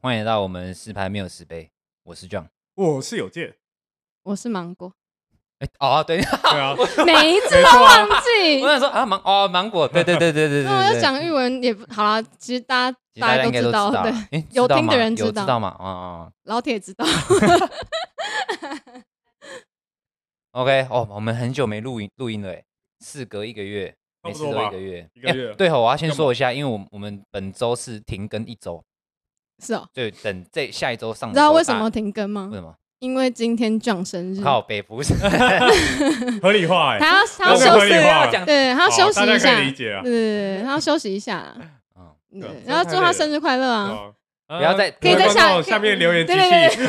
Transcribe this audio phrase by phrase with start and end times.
[0.00, 1.72] 欢迎来到我们十牌没有石碑，
[2.04, 3.56] 我是 John，我是有健，
[4.22, 4.92] 我是芒果。
[5.58, 6.72] 哎哦，对，对啊，
[7.04, 8.62] 每一次都忘记。
[8.62, 10.70] 我想说啊，芒哦芒果，对对对对对对。
[10.70, 14.12] 那我要讲日文也好啦，其实大家大家都知道，对，
[14.52, 15.74] 有听的人知道，知道吗？
[15.80, 17.04] 哦哦，老铁知道。
[20.52, 22.64] OK，哦，我们很久没录音录音了，哎，
[23.00, 25.52] 事隔一个月，每次都一个月，一个月。
[25.54, 28.80] 对哦，我要先说一下，因为我我们本周是停更一周。
[29.64, 31.28] 是哦，对，等这下一周上。
[31.30, 32.48] 你知道为什么停更吗？
[32.52, 32.74] 为什么？
[33.00, 34.40] 因为今天 John 生日。
[34.42, 35.14] 靠北不是
[36.42, 37.90] 合理化哎，他要他要休息，
[38.32, 41.54] 讲对，他要休息一下，理解啊，对，他要休息一下，
[42.32, 44.10] 嗯，然后祝他生日快乐啊！
[44.48, 46.86] 不要再可以在下下面留言机器，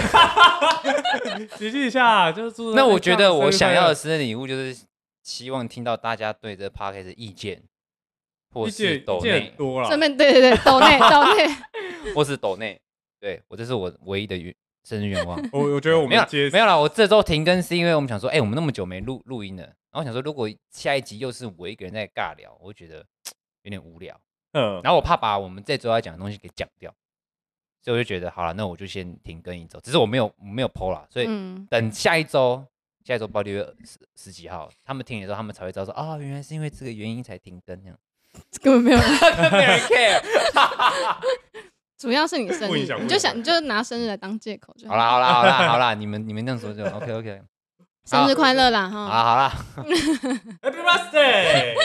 [1.58, 2.73] 机器一下就是祝。
[2.73, 4.73] 那我觉得我想要的生日礼物就是
[5.23, 7.61] 希望听到大家对这 podcast 的意见。
[8.52, 12.80] 或是抖内多了，顺便对对对，抖内抖内， 或是抖内，
[13.19, 15.39] 对我这是我唯一的愿生日愿望。
[15.52, 23.05] 我我觉得我们没有没有了，我这周停更是因为我们想说，哎、欸，我们那么久没录录音了，然后我想说，如果下一集又是我一个人在尬聊，我觉得
[23.64, 24.20] 有点无聊。
[24.54, 26.92] 嗯，然后我怕把我们这周要讲的东西给讲掉，
[27.83, 29.80] 所以我就觉得好了，那我就先停更一周。
[29.81, 31.27] 只是我没有我没有 po 了，所以
[31.70, 32.66] 等下一周，
[33.04, 37.99] 下一周报六月十十几号，他们听的时候，他们才会知道说，啊、哦，原来是因为这个原因才停更这样。
[38.62, 39.10] 根本没有人，
[39.52, 40.22] 没人 care。
[41.98, 44.94] 主要是你生日，你就想你就拿生日来当借口就好。
[44.94, 47.42] 好啦好啦好啦好啦， 你们你们这样说就 OK OK。
[48.06, 49.06] 生日快乐啦哈！
[49.08, 49.54] 好好啦
[50.64, 51.76] ，Happy Birthday！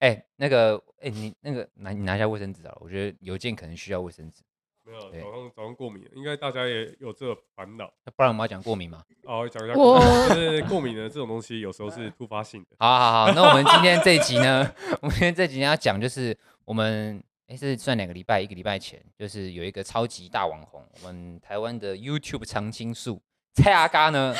[0.00, 4.42] 哎，那个哎，你那个拿你拿一下卫生纸啊，我觉得邮件可能需要卫生纸。
[4.86, 7.92] 没有，早上早上过敏，应该大家也有这个烦恼。
[8.16, 9.02] 不然我们要讲过敏吗？
[9.24, 10.28] 哦，讲一下过敏。
[10.28, 12.76] 就是 过敏的这种东西，有时候是突发性的。
[12.78, 23.20] 好好好，那我们今天这一集呢，我们今天这集要讲就是我们哎，是算两个礼拜，一个礼拜前，就是有一个超级大网红，我们台湾的 YouTube 常青树
[23.54, 24.32] 蔡阿嘎呢，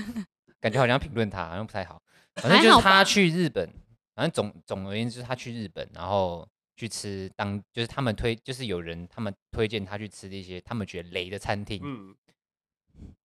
[0.60, 2.02] 感觉好像评论他好像不太好，
[2.34, 3.66] 反正就是他去日本，
[4.14, 6.46] 反正总总而言之，他去日本，然后。
[6.76, 12.14] 去吃当就是他们推就是有人他们推荐他去吃的一些他们觉得雷的餐厅，嗯，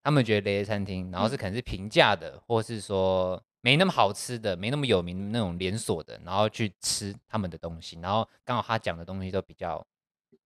[0.02, 9.86] 他们觉得雷的餐厅，然后是可能是平价的，嗯、或是说没那么好吃的，没那么有名的那种连锁的，然后去吃他们的东西，然后刚好他讲的东西都比较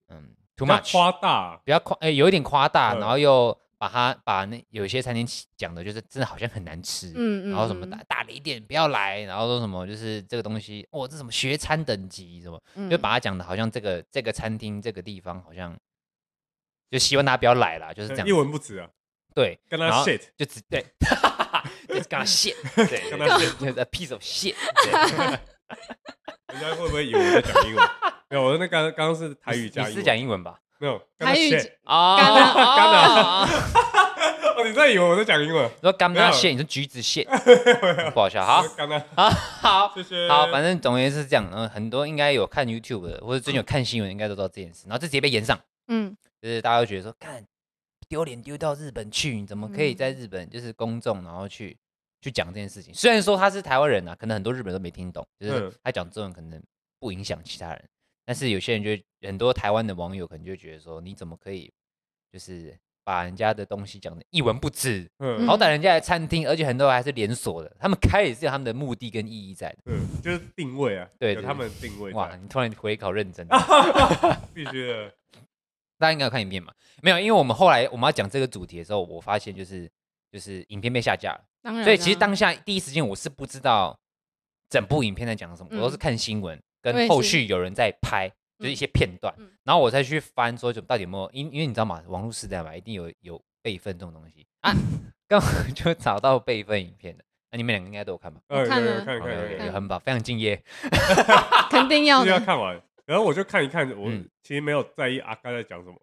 [0.08, 3.56] 嗯，too much 夸大，比较夸哎、欸、有一点夸大，然后又。
[3.78, 5.26] 把他把那有些餐厅
[5.56, 15.76] 讲的，就是真的好像很难吃，嗯，然后什么大大雷点不要来，然后说什么就是这个东西，哦，这什么学餐等级什么，嗯、就把他讲的好像这个这个餐厅这个地方好像
[16.90, 18.88] 就希望大家不要来了，就是这样，一文不值啊，
[19.34, 20.84] 对，跟他 shit 就只对，
[21.88, 22.54] 就是跟他 shit，
[22.88, 24.54] 对，跟他 shit，就是 a piece of shit，
[26.52, 27.88] 人家会不会以为我在讲英文？
[28.28, 30.58] 没有，我那刚刚刚是台语加英文，你是讲英文吧？
[30.78, 31.54] 没有，台语
[31.84, 33.48] 啊，干了，干了。
[34.56, 35.70] 哦， 你在以为我在讲英文？
[35.80, 37.24] 说甘纳蟹，你说橘子蟹，
[38.12, 38.44] 不好笑。
[38.44, 40.28] 好，干了，好， 好，谢谢。
[40.28, 41.48] 好，反正总而言之是这样。
[41.52, 44.84] 嗯，很多应该有看 YouTube 的，或者最近有看新闻，应该都知道这件事。
[44.86, 45.58] 然后这直接被延上，
[45.88, 47.42] 嗯，就是大家都觉得说，看
[48.08, 51.76] 丢脸丢到日本去，你怎么可以在日本就是公众，然后去
[52.20, 52.92] 去讲这件事情？
[52.92, 56.62] 虽然说他是台湾人啊，可能很多日本人都没听懂，就是他讲中文可能
[57.00, 57.82] 不影响其他人。
[58.26, 58.90] 但是有些人就
[59.26, 61.72] 很多台湾的网友可能就觉得说，你怎么可以
[62.32, 65.08] 就是把人家的东西讲的一文不值？
[65.18, 69.78] 嗯，好歹人家的餐厅，而且很多还是连锁的，他们开也是有他们的目的跟意义在的。
[69.84, 72.12] 嗯，就是定位啊，对，他们的定位。
[72.12, 73.46] 哇，你突然回考认真，
[74.52, 75.14] 必须的。
[75.98, 76.72] 大家应该有看影片嘛？
[77.00, 79.88] 没有，因为我们后来我们要讲这个主题的时候，我发现就是
[80.32, 81.44] 就是影片被下架了。
[81.62, 81.84] 当然。
[81.84, 83.96] 所以其实当下第一时间我是不知道
[84.68, 86.60] 整部影片在讲什么，我都是看新闻。
[86.92, 88.28] 跟后续有人在拍，
[88.58, 89.34] 就是一些片段，
[89.64, 94.72] 然后我再去翻说，就到底有没有，因因为你知道嘛，网络时代嘛，一定有有备份这种东西啊，
[95.26, 98.40] 刚好就找到备份影片的，那你们两个应该都有看吧？
[98.48, 100.62] 看了，看看，很棒，非常敬业，
[101.70, 104.10] 肯定要要看完，然后我就看一看，我
[104.42, 106.00] 其实没有在意阿甘在讲什么，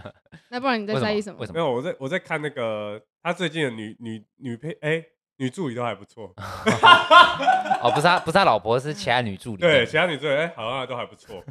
[0.50, 1.40] 那不然你在在意什么？
[1.40, 1.58] 为什么？
[1.58, 5.04] 没有，我在我在看那个他最近的女女女配哎。
[5.38, 6.32] 女助理都还不错，
[7.82, 9.60] 哦，不是他，不是他老婆，是其他女助理。
[9.60, 11.44] 对，其他女助理，哎，好像都还不错，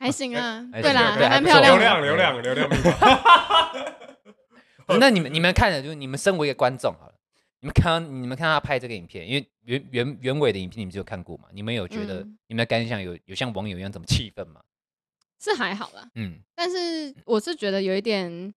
[0.00, 0.64] 还行啊。
[0.72, 2.68] 对啦，还蛮漂亮，流量，流量，流量。
[4.98, 7.14] 那你们，你们看的，就是你们身为一个观众好了，
[7.60, 11.44] 你们看，你们看他拍这个影片，因为原原原委的影片你们就有看过嘛？
[11.52, 14.60] 你们有觉得你们的感想有有像网友一样怎么气愤吗？
[15.38, 18.52] 是还好啦，嗯，但是我是觉得有一点。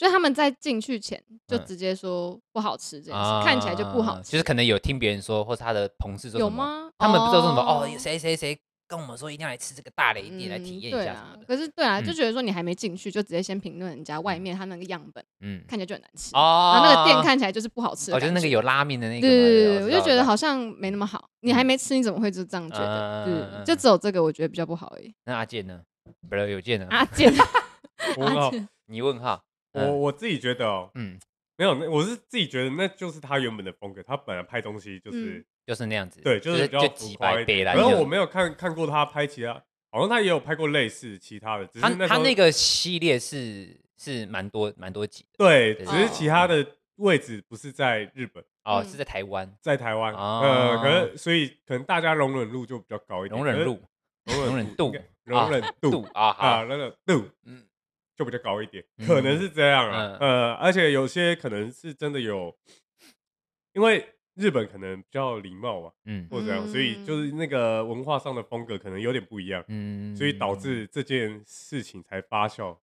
[0.00, 4.32] 就他们在进去前就直接说不好吃这件事，看起来就不好吃。
[4.32, 6.40] 就是可能有听别人说，或是他的同事说。
[6.40, 6.90] 有吗？
[6.96, 8.58] 他们不知道说什么哦，谁谁谁
[8.88, 11.38] 跟我们说一定要来吃这个大雷店来体验一下。
[11.46, 16.34] 可是对啊，就觉得说你还没进去就直接先评论人家外面他那个样本，嗯，看起来就很难吃。
[16.34, 16.72] 哦。
[16.74, 18.10] 然后那个店看起来就是不好吃。
[18.12, 19.28] 我觉得那个有拉面的那个。
[19.28, 21.28] 对对对，我就觉得好像没那么好。
[21.40, 23.26] 你还没吃，你怎么会就这样觉得？
[23.26, 25.14] 对，就只有这个我觉得比较不好而已。
[25.26, 25.82] 那阿健呢？
[26.26, 26.86] 不是有健呢？
[26.88, 27.30] 阿健。
[28.16, 29.38] 阿健，你问哈。
[29.72, 31.18] 我我自己觉得哦，嗯，
[31.56, 37.64] 没有，那我是自己觉得那就是他原本的风格，他本来拍东西就是就是那样子，对，就是比较浮夸一点。
[37.64, 39.54] 然后我没有看看过他拍其他，
[39.90, 53.80] 好像他也有拍过类似其他的，只是他那个系列是是蛮多蛮多集的，对，只是其他的位置不是在日本哦，是在台湾，在台湾，呃，可能所以可能大家容忍度就比较高一点，容忍度，
[54.24, 54.94] 容忍度，
[55.24, 57.64] 容忍度啊啊，那个度，嗯。
[58.20, 62.54] 就比较高一点，可能是这样啊，呃，而且有些可能是真的有，
[63.72, 72.76] 因为日本可能比较礼貌嘛，嗯，或者这样，所以就是那个文化上的风格可能有点不一样，嗯，所以导致这件事情才发酵。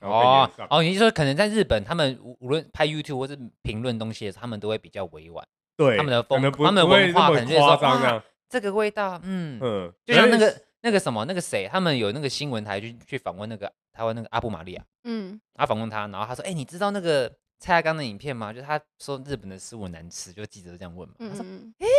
[0.00, 5.44] 哦哦，你是说可能在日本，他们无论拍 YouTube 或是评论东西的时候，他们都会比较委婉，
[5.76, 10.54] 对，他们的风，他们的文化可能就是说，这个味道，嗯嗯，就像那个。
[10.84, 18.52] 那个什么，那个谁，他们有那个新闻台去去访问那个台湾那个阿布玛利亚，嗯，他访问他，然后他说，哎、欸，你知道那个蔡阿刚的影片吗？
[18.52, 21.14] 就他说日本的食物难吃，就记者这样问嘛。
[21.20, 21.92] 他说，哎、欸，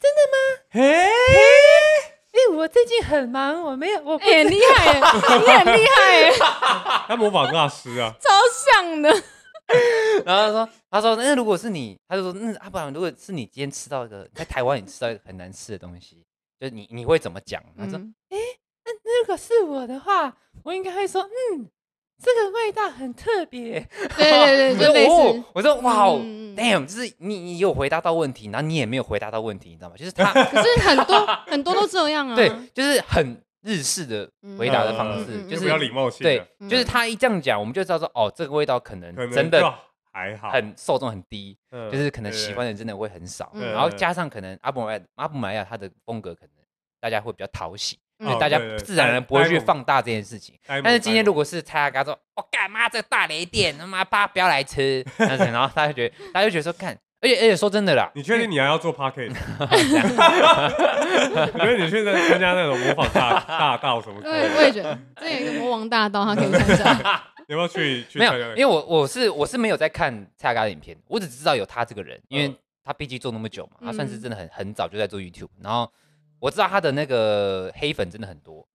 [0.00, 0.36] 真的吗？
[0.70, 6.32] 哎哎、欸欸，我最近很忙，我没有，我很厉、欸、害，你很厉害，
[7.06, 8.30] 他模仿大师啊，超
[8.82, 9.10] 像的。
[10.26, 16.24] 然后他说，他说，那如果是你，他就说，那阿布玛，如果是你今天吃到一个在台湾你吃到一个很难吃的东西。
[16.60, 17.62] 就你你会怎么讲？
[17.76, 17.98] 他说
[18.30, 18.38] ：“哎，
[18.84, 21.68] 那如果是我的话，我应该会说，嗯，
[22.22, 23.80] 这个味道很特别。”
[24.16, 25.44] 对对对，就类似。
[25.52, 26.20] 我说：“哇哦
[26.56, 29.96] ，damn！” 就是你你有回答到问题，然后你也没有回答到问题，你知道吗？
[29.96, 32.36] 就是他，可是很多 很多都这样啊。
[32.36, 36.22] 对，就是很日式的回答的方式，就是比较礼貌性。
[36.22, 39.60] 对，就是他一这样讲，我们就知道说，哦，这个味道可能真的
[40.14, 41.58] 还好，很受众很低，
[41.92, 43.52] 就是可能喜欢的人真的会很少。
[43.54, 46.50] 然后加上可能阿布玛阿布玛亚他的风格可能。
[47.00, 50.58] 大家会比较讨喜，因为大家自然而然不会去放大这件事情。
[50.66, 58.90] 但是今天如果是蔡阿嘎说：“我干嘛这大雷电，他妈爸不要来吃。”然后大家觉得，大家就觉得说：“看，而且而且说真的啦，你确定你还要做？
[58.90, 59.26] 我觉
[61.66, 64.22] 得你现在参加那种模仿大大道什么？
[64.22, 67.22] 对，我也觉得这有一个魔王大道，他可以参加。
[67.48, 68.06] 有 没有去？
[68.18, 75.90] 没有，因为我我是我是没有在看蔡阿嘎的影片，我只知道有他这个人，因为他毕竟做那么久嘛，他算是真的很很早就在做 YouTube，然后。
[76.40, 78.68] 我知道他的那个黑粉真的很多，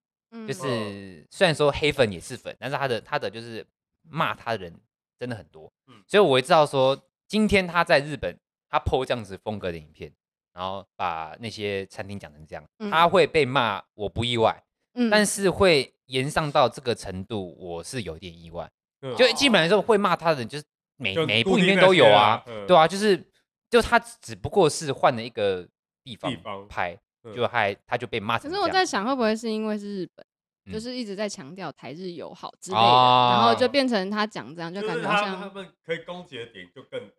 [0.47, 3.63] 就是虽然说黑粉也是粉，但是他的他的就是
[4.01, 4.73] 骂他的人
[5.19, 5.71] 真的很多，
[6.07, 8.35] 所以我会知道说今天他在日本
[8.67, 10.11] 他 po 这样子风格的影片，
[10.51, 14.63] 然后把那些餐厅讲成这样，他会被骂，我不意外，
[15.10, 18.70] 但是会延上到这个程度，我是有点意外，
[19.18, 20.63] 就基本来说会骂他的人就是
[20.98, 23.24] 每每一部里面都有啊，对啊，就是
[23.70, 25.68] 就他只不过是换了一个
[26.03, 26.34] 地方
[26.68, 26.98] 拍。
[27.36, 28.39] 就还他就被骂。
[28.39, 30.25] 可是我在想，会不会是因为是日本，
[30.74, 37.12] 就是一直在强调台日友好之类的，然后就变成他讲这样，就感觉像他们可以攻击的点就更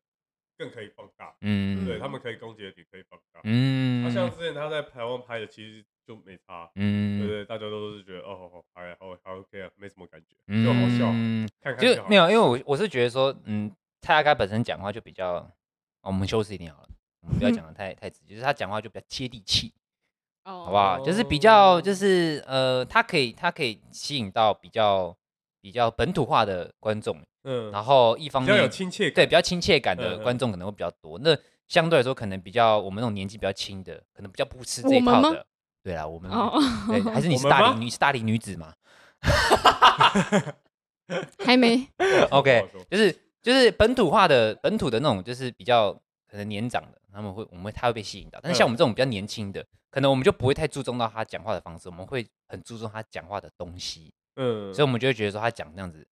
[0.60, 1.34] 更可以放大。
[1.40, 3.40] 嗯，对他们可以攻击的点可以放大。
[3.44, 6.70] 嗯，他像之前他在台湾拍的，其实就没差。
[6.74, 11.10] 嗯，对对，大家都是觉得哦，好，还好，还 OK 啊，没什么感觉，就好笑。
[11.62, 15.50] 看看就没有，因为我我是觉得说，嗯，蔡阿嘎本身讲话就比较，
[16.02, 16.88] 我们修饰一点好了，
[17.22, 19.72] 我们不要讲的太太直接，就是他讲话就比较接地气。
[20.42, 20.98] 好不好？
[21.04, 25.14] 就是比较，就是呃，他可以，他可以吸引到比较
[25.60, 31.18] 比较本土化的观众，嗯，然后一方面比较有亲切感，对，比较亲切感的观众可能会比较多。
[31.18, 31.36] 那
[31.68, 35.46] 相对来说，可能比较我们那种年纪比较轻的，可能比较不吃这一套的。
[35.82, 36.30] 对啦，我们
[36.88, 38.74] 对，还是你是大龄，你是大龄女子嘛？
[41.44, 41.88] 还没。
[42.30, 45.92] OK，就是就是本土化的本土的那种，就是比较
[46.28, 54.12] 可能年长的，他们会我们会他会被吸引到，但是像我们这种比较年轻的，可能我们就不会太注重到他讲话的方式，我们会很注重他讲话的东西。
[54.40, 56.06] 嗯，所以我们就会觉得说他讲这样子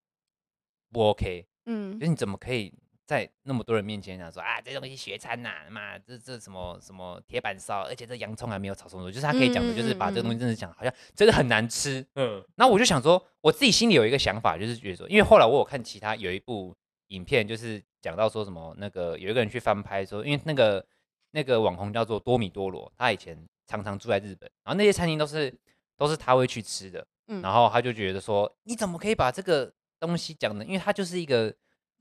[0.91, 1.47] 不 OK。
[1.65, 2.71] 嗯，就是你怎么可以？
[3.09, 12.05] 在那么多人面前讲说啊，这东西学餐呐，妈，这这什么什么铁板烧，而且这洋葱还没有炒熟，就是他可以讲的，就是把这个东西真的讲，好像真的很难吃。
[12.13, 20.85] 嗯，那我就想说，我自己心里有一个想法，就是觉得说，因为后来我有看其他有一部影片，就是讲到说什么那个有一个人去翻拍说，因为那个
[21.31, 25.51] 那个网红叫做多米多罗，他以前常常住在日本，然后那些餐厅都是
[25.97, 27.07] 都是他会去吃的，
[27.41, 31.53] 然后他就觉得说，你怎么可以把这个东西讲的，因为它就是一个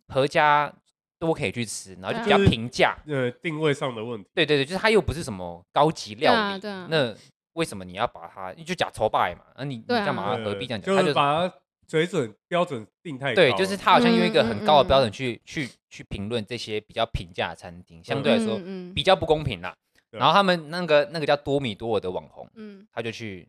[0.09, 0.73] 合家。
[1.21, 4.31] 都可以去吃，然后就比较平价，呃，定位上的问题。
[4.33, 7.13] 对对对，就是它又不是什么高级料理，那
[7.55, 9.43] 为什么你要把它就假丑败嘛？
[9.57, 10.97] 那你你干嘛何必这样讲？
[10.97, 11.55] 就是把它
[11.89, 13.35] 水准标准定太高。
[13.35, 18.57] 对，就是他好像用一个很高的标准去去去评论这些比较平价的餐厅，相对来说
[18.95, 19.75] 比较不公平啦。
[20.11, 23.49] 然后他们那个那个叫多米多尔的网红，嗯，他就去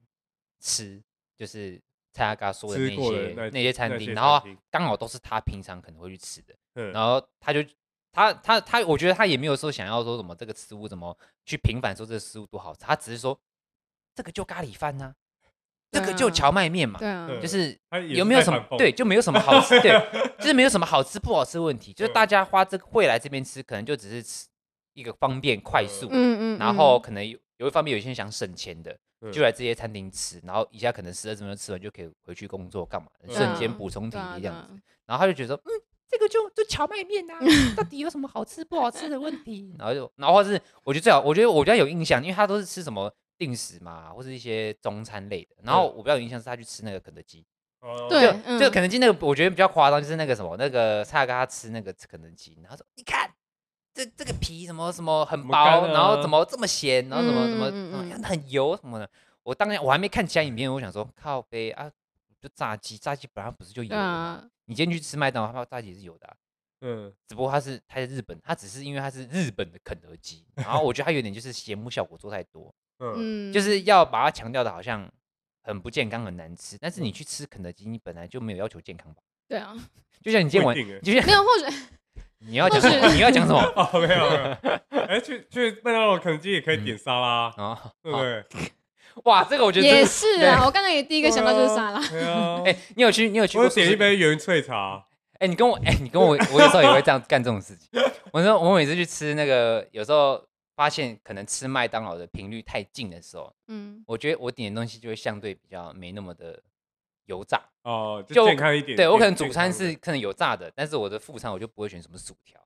[0.60, 1.00] 吃，
[1.40, 1.82] 就是
[2.12, 6.54] 蔡阿嘎说的那些那些餐厅，然后刚好都是他平常可能会去吃的。
[6.92, 7.64] 然后他就
[8.12, 13.40] 他他他，我觉得他也没有说想要说什么这个食物怎么去平反说这个食物多好吃，他只是说
[14.14, 15.14] 这个就咖喱饭呐，
[15.92, 17.00] 这个就荞麦面嘛，
[17.42, 17.80] 就是
[18.10, 19.92] 有没有什么对，就没有什么好吃，对，
[20.40, 24.48] 就是没有什么好吃不好吃的问题，就是大家花这个会来这边吃，可能就只是吃
[24.94, 26.58] 一个方便快速，嗯。
[26.58, 28.98] 嗯，然后可能有有一方面有一些人想省钱的，
[29.32, 35.72] 就来这些餐厅吃，然后一下可能十二分钟吃完就可以回去工作干嘛，瞬间补充体力这样子，然后他就觉得嗯。
[36.12, 37.36] 这个就就荞麦面呐，
[37.78, 39.72] 到底有什么好吃不好吃的问题？
[39.78, 45.58] 然后就，然后或是我觉得最好，我觉得我比较有印象，因为他都是吃什么定时嘛，或是一些中餐类的。
[45.62, 47.46] 然后我比较有印象是他去吃那个肯德基，
[48.10, 53.32] 对，就肯德基那个我觉得比较夸张，就是那个什么那个蔡阿嘎他吃那个肯德基，然后说你看
[54.00, 59.10] 这这个皮什么什么很薄，然后怎么这么咸，然后什么什么很油什么的。
[59.44, 61.92] 我当然我还没看其他影片，我想说靠北啊，
[62.40, 64.42] 就炸鸡，炸鸡本来不是就油吗？
[64.66, 66.38] 你今天去吃麦当劳，它炸鸡是有的，
[66.80, 75.12] 嗯，只不过它是它在日本，它只是因为它是日本的肯德基， 然后我觉得它有点就是节目效果做太多，嗯，就是要把它强调的好像
[75.62, 79.22] 很不健康很难吃，但是你去吃肯德基，你本来就没有要求健康吧？
[79.50, 79.76] 对啊，
[80.22, 81.76] 就像你今天晚，就是没有或者
[82.48, 82.82] 你要讲
[83.16, 83.62] 你要讲什么？
[83.76, 84.36] 哦，没有没
[84.92, 88.44] 有，哎，去去麦当劳肯德基也可以点沙拉啊，对不对？
[89.26, 90.64] 哇，这个我觉得也是啊！
[90.66, 92.00] 我刚才也第一个想到就是沙拉。
[92.64, 93.30] 哎，你有去？
[93.30, 93.58] 你有去？
[93.58, 95.06] 我点一杯原萃茶。
[95.40, 97.90] 哎，你跟我，哎，你跟我，我有时候也会这样干这种事情。
[98.32, 100.42] 我说，我每次去吃那个，有时候
[100.76, 106.62] 发现可能吃麦当劳的频率太近的时候，嗯，我觉得我点的东西就会相对比较没那么的
[107.30, 108.98] 油炸哦，就健康一点。
[108.98, 112.60] 对，我可能主餐是可能有炸的，但是我的副餐我就不会选什么薯条，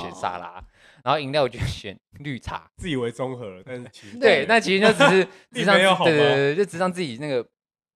[0.00, 0.60] 选沙拉。
[1.04, 7.46] 然后饮料我就选绿茶，自以为综合了，但是其实 对，那其实就只是 只让对对对，就只让自己那个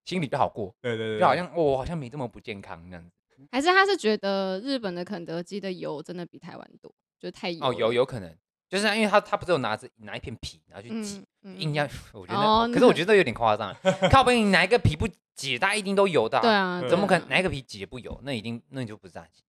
[0.04, 3.10] 心里比较好过，对对对，就好像我好像没这么不健康那样子。
[3.52, 7.64] 还是他是觉得日本的肯德基的油真的比台湾多，就太油。
[7.64, 8.36] 哦，有有可能，
[8.68, 13.74] 就是因为他他不是有拿着拿一片皮，然后去挤，硬要我觉得，可是我觉得有点夸张。
[14.10, 16.40] 靠背，你哪一个皮不挤，大家一定都油的。
[16.40, 18.20] 对啊，怎么可能哪一个皮挤不油？
[18.24, 19.42] 那一定那你就不是炸鸡，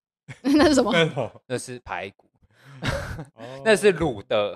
[0.56, 0.94] 那是什么？
[1.48, 2.30] 那是排骨。
[3.66, 4.56] 那是卤的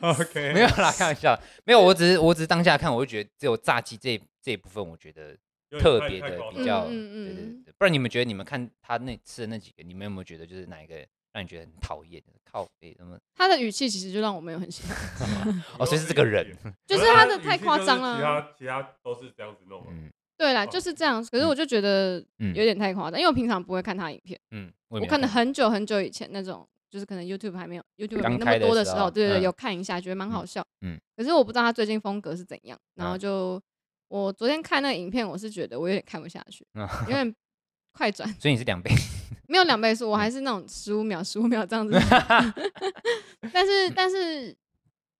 [0.00, 1.34] ，OK，没有啦，开玩笑，
[1.64, 5.34] 没有，我只是我只是当下看，我就觉得只有炸鸡这这一部分，我觉得
[5.80, 7.34] 特别的比较，对对
[7.64, 10.96] 对，不然你们觉得你们看他那吃的那几个，你们有没有觉得就是哪一个
[11.36, 12.22] 让你觉得很讨厌？
[12.50, 13.18] 靠背什么？
[13.34, 14.96] 他的语气其实就让我没有很喜欢
[15.78, 26.66] 哦，所以是这个人，就是他的太夸张了，其他其他都是这样子弄，嗯，对啦，就是这样，可是我就觉得有点太夸张，因为我平常不会看他影片，嗯，我看了很久很久以前那种。
[26.88, 30.64] 就是可能 YouTube 还没有 YouTube 没那么多的时候，对对对，有看一下，觉得蛮好笑。
[30.82, 32.78] 嗯，可是我不知道他最近风格是怎样。
[32.94, 33.60] 然后就
[34.08, 36.64] 我昨天看那个影片，我是觉得我有点看不下去，
[37.08, 37.34] 有点
[37.92, 38.26] 快转。
[38.38, 38.90] 所以你是两倍？
[39.48, 41.98] 没有两倍速，我还是那种十五秒、十五秒这样子。
[43.52, 44.56] 但是但是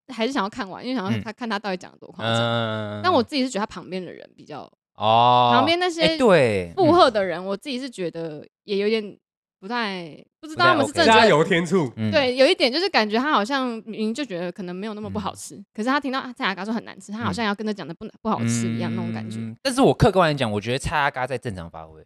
[0.08, 3.00] 还是想要看完，因为想要他看他到底讲的多夸张。
[3.02, 9.18] 但我自己是觉得他旁边的人比较哦，旁边那些对附和的人，我自己是觉得也有点。
[9.58, 19.38] 不太不知道他们是正加油添醋，对，有一点就是感觉他好像明明就觉得可能没有那么不好吃，可是他听到蔡阿嘎说很难吃，他好像要跟他讲的不不好吃一样那种感觉。
[19.62, 22.04] 但是我客观来讲，我觉得蔡阿嘎在正常发挥，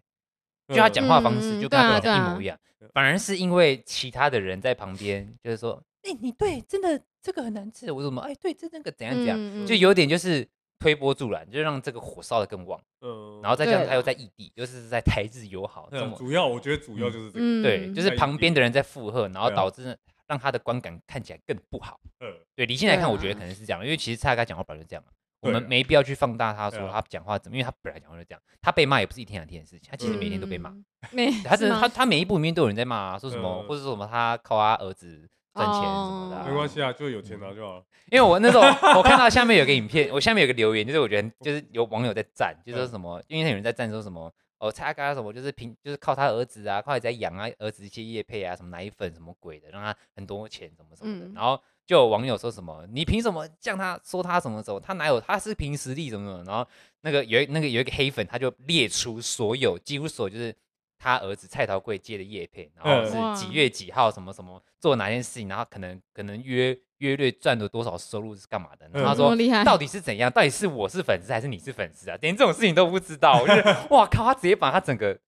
[0.70, 2.58] 就他讲话方式就跟他一模一样，
[2.94, 8.22] 反而是因为其他的人在旁边就是说，哎，你对，真的这个很难吃，我说什么？
[8.22, 10.46] 哎，对，这那个怎样怎样，就有点就是
[10.78, 12.80] 推波助澜，就让这个火烧的更旺。
[13.02, 19.96] 嗯，然后再加上他又在异地，就是在台日友好，主要我觉得主要就是这个，对，就是旁边的人在附和，然后导致
[20.26, 22.00] 让他的观感看起来更不好。
[22.20, 25.04] 嗯，对，理性来看，我觉得可能是这样，因为其实蔡阿嘎讲话本来就这样，
[25.40, 30.74] 我们没必要去放大他说他讲话怎么，因为他本来讲话就这样，他被骂也不是一天两天的事情，他其实每天都被骂，
[31.10, 35.28] 没，他是他他每一部里面都有人在骂，说什么或者说什么他靠他儿子。
[35.52, 37.84] 赚钱什么的，没关系啊，就有钱拿就好。
[38.12, 38.62] 因为我那时候
[38.96, 51.26] 我看到下面有个影片，我下面有个留言，就是我觉得就是有网友在赞，就说什么，因为他有人在赞说什么哦，蔡阿嘎什么就是凭就是靠他儿子啊，靠他在养啊儿子一些业配啊，什么奶粉什么鬼的，让他很多钱什么什么的。
[51.34, 56.44] 然后就有网友说什么，你凭什么这样他说他什么时候他哪有他是凭实力什么什么。
[56.44, 56.64] 然后
[57.00, 60.54] 那个有那个有一个黑粉，他就列出所有几乎所有就是。
[61.02, 68.86] 他儿子蔡桃贵接的叶片，然后是几月几号什么什么做哪件事情，然后可能可能约约略赚了多少收入是干嘛的？
[68.92, 70.30] 然后他说到底是怎样？
[70.30, 72.18] 到底是我是粉丝还是你是粉丝啊？
[72.20, 74.26] 连这种事情都不知道，我觉得哇靠！
[74.26, 75.18] 他直接把他整个，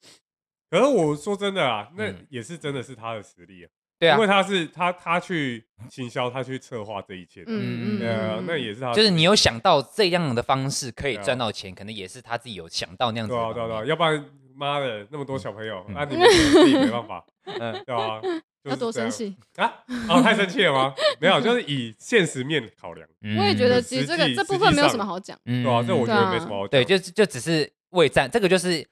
[0.69, 3.71] 可是我说真的啊，那也是真的是他的实力啊，
[4.03, 14.25] 对啊，因为他是他他去行销，他去策划这一切，嗯嗯，对啊，那也是他，就是你有想到这样的方式可以赚到钱，可能也是他自己有想到那样子，对啊对啊，要不然。
[14.55, 18.21] 妈的，那么多小朋友，那你们自己没办法，嗯，对吧？
[18.65, 19.83] 要多生气啊？
[20.11, 20.95] 哦，太生气了吗？
[21.19, 23.09] 没有，就是以现实面考量。
[23.39, 26.69] 我也觉得，其实这个这部分没有什么好讲，对啊，这我觉得没什么好讲。
[26.69, 28.87] 对，就就只是为战，这个就是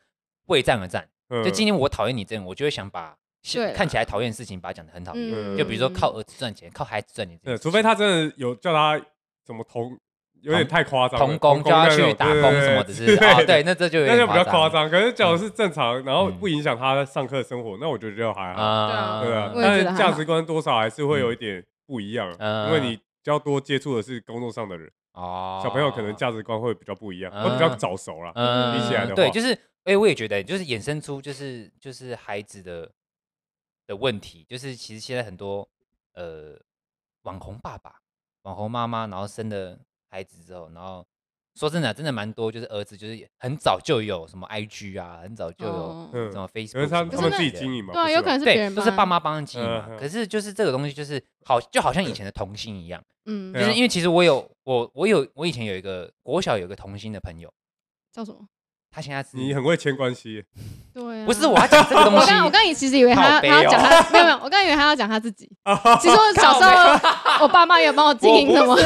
[0.47, 1.07] 为战而战。
[1.29, 3.14] 就今天我讨厌你这样，我就会想把
[3.75, 5.56] 看起来讨厌的事情，把它讲的很讨厌。
[5.56, 7.38] 就比如说靠儿子赚钱，靠孩子赚钱。
[7.42, 9.00] 对，除非他真的有叫他
[9.44, 9.99] 怎么同。
[10.42, 14.88] 有点太夸张，童工就要去打工什么的， 是啊，对，那这就那就比较夸张。
[14.88, 22.26] 可是假如是正常，然后不影响他上课生活，那我觉得就还好，对啊，但是价值观多少还是会有一点不一样，
[22.68, 28.32] 因为你比较多接触的是工作上的人，哦，小朋友可能价值观会比较不一样，会比较早熟了，
[28.73, 29.52] 比起来的话，对，就是，
[29.85, 32.90] 哎，我也觉得，就是衍生出就是就是孩子的
[33.90, 35.69] 的问题，就是其实现在很多
[36.15, 36.56] 呃
[37.23, 37.97] 网红爸爸、
[38.43, 39.78] 网红妈妈，然后生的。
[40.12, 41.06] 孩子之后，然后
[41.54, 49.97] 说真的，真的蛮多，就是儿子就是很早就有什么 IG 啊，很早就有什么 Facebook，因为他他们自己经营嘛，对，有可能是别人都是爸妈帮他经营嘛。
[49.97, 57.54] 可是就是这个东西，就是好，就好像以前的童星一样，嗯，就是因为其实我有我我有我以前有一个国小有一个童星的朋友，
[58.10, 58.49] 叫什么？
[58.91, 60.45] 他现在是你很会牵关系，
[60.93, 62.19] 对，不是我要讲这个东西。
[62.19, 65.49] 我刚我刚也其实以为他他要讲他没有没有，我刚以为他要讲他自己。
[66.00, 68.76] 其实我小时候我爸妈也帮我经营什么。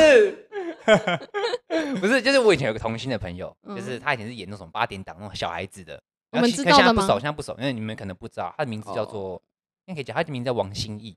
[2.00, 6.00] 不是，就是我以前有个童星的朋友，就是他以前是演那种八点档那种小孩子的。
[6.30, 6.84] 我们知道的吗？
[6.84, 9.40] 现在不熟，现在不熟，因为你们可能不知道，他的名字叫做，
[9.86, 11.12] 应该可以讲，他的名字叫王心义，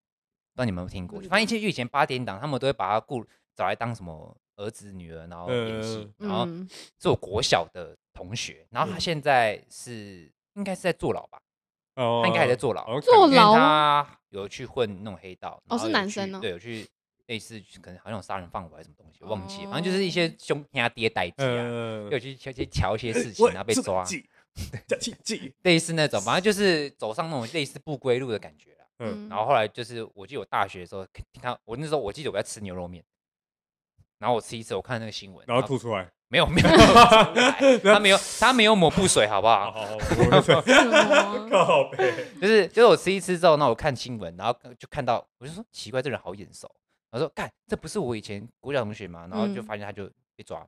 [0.54, 1.19] 不知道你们有没有听过？
[1.30, 6.47] 反正以前以前八点档，他们都会把他雇找来当什么儿子女儿，然后演戏，然后
[7.02, 11.39] 是我国小的同学，然后他现在是应该是在坐牢吧？
[11.95, 16.88] 哦，他应该还在坐牢，坐牢，他有去混那种黑道，哦，是男生哦，对，有去。
[17.27, 24.06] 类似可能好像有杀人放火还是什么东西，我忘记，反正就是一些凶他爹代志啊，有去去去瞧一些事情，然后被抓，
[25.63, 28.86] 类似那种，反正就是走上那种类似不归路的感觉了。
[28.99, 31.06] 嗯，然后后来就是我记得我大学的时候，
[31.41, 33.03] 看我那时候我记得我在吃牛肉面，
[34.19, 36.67] 然后我吃一次，我看那个新闻，然后吐出来，没有没有，
[37.84, 39.71] 他没有 他没有抹布水，好不好？
[41.49, 46.69] 靠北，就是就是我吃一次之后，那我看新闻，然后就看到，我就说奇怪，这人好眼熟。
[47.12, 49.27] 我说干，这不是我以前国小同学吗？
[49.32, 50.60] 然后就发现他就被抓，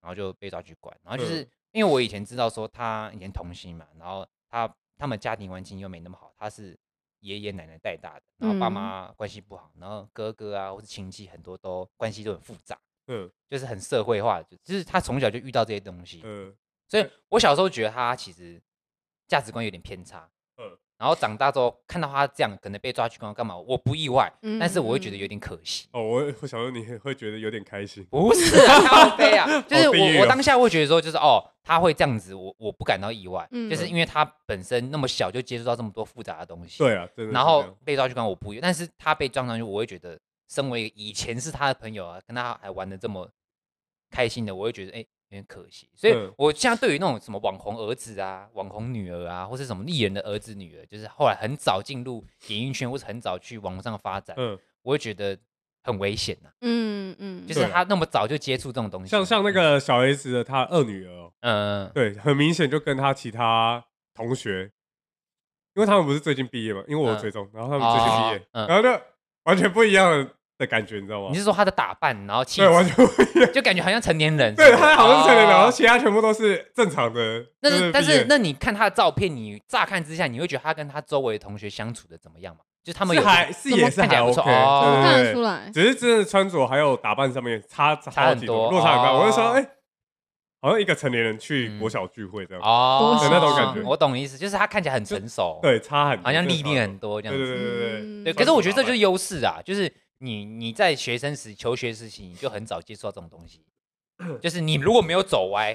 [0.00, 0.96] 然后就被抓去关。
[1.02, 6.78] 然后就是因为我以前知道说他以前童星嘛，然后他他们家庭环境又没那么好，他是
[7.18, 12.78] 爷爷奶奶带大的，然后爸妈关系不好，然后哥哥啊或是亲戚很多都关系都很复杂，
[13.10, 16.54] 嗯，就是很社会化，就是他从小就遇到这些东西，嗯，
[16.88, 18.60] 所以我小时候觉得他其实
[19.26, 20.78] 价值观有点偏差，嗯。
[21.00, 23.56] 然后长大之后看到他这样，可能被抓去关干嘛？
[23.56, 25.88] 我不意外，但是我会觉得有点可惜。
[25.92, 28.04] 哦，我我想说你会觉得有点开心？
[28.10, 36.76] 不是啊，咖啡啊， 就是我我当下会觉得说，就是哦，他会这样子，我我不感到意外，就是因为他本身那么小就接触到这么多复杂的东西。
[36.76, 40.20] 对啊，然后被抓去关我不意外，但是他被撞上去，我会觉得，
[40.50, 43.30] 身为以前是他的朋友啊，跟他还玩的这么
[44.10, 45.06] 开心的，我会觉得哎。
[45.32, 55.38] 有点可惜，所以我现在对于那种什么网红儿子啊、网红女儿啊，或是什么艺人的儿子女儿，就是后来很早进入演艺圈，或是很早去网络上发展，嗯，我会觉得
[55.84, 56.50] 很危险呐。
[56.62, 64.72] 嗯嗯，就是他那么早就接触这种东西，像像那个小 S 的他二女儿，嗯，对，很明显就跟他其他同学，
[65.74, 69.00] 因为他们不是最近毕业嘛，因为我有追踪，然后他们最近毕业，然后就
[69.44, 71.28] 完全不一样的的感觉，你知道吗？
[71.32, 74.54] 你是说他的打扮，然后气质，完全不一样， 就感觉好像成年人。
[74.54, 77.44] 对，他好像是成年人，然后其他全部都是正常的。
[77.60, 82.60] 但是但是，那你看他的照片，你乍看之下，你会觉得他跟他周围的同学相处的怎么样吗？
[82.84, 85.70] 就他们有还是也是还不错哦，看得出来。
[85.72, 89.12] 只是真的穿着还有打扮上面差差很多，落差很大。
[89.12, 89.66] 我就说，哎。
[90.62, 98.32] 好像一个成年人去国小聚会这样哦，那种感觉，我懂意思，就是他看起来很成熟，对，差很，好像历练很多这样子，对对对对对。
[98.34, 99.90] 可是我觉得这就是优势啊，就是
[100.22, 103.64] 你你在学生时求学时期，你就很早接触到这种东西，
[104.40, 105.74] 就是你如果没有走歪，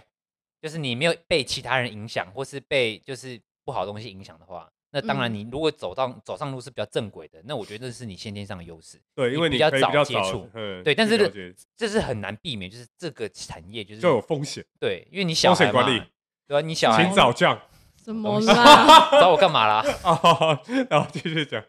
[0.61, 4.69] 就是你没有被其他人影响，或是被就是不好的东西影响的话。
[4.91, 9.01] 那当然，你如果走到走上路是比较正轨的，那我觉得这是你先天上的优势。
[9.13, 10.49] 对，因为你比较早接触，
[10.85, 14.63] 对，但是这这是很难避免，就是这个产业就是就有风险。
[14.79, 15.99] 对，因为你小孩嘛，对
[16.47, 16.61] 吧？
[16.61, 17.59] 你小孩请早降，
[17.97, 19.09] 怎么啦？
[19.19, 19.83] 找我干嘛啦？
[20.05, 21.61] 哦然后继续讲。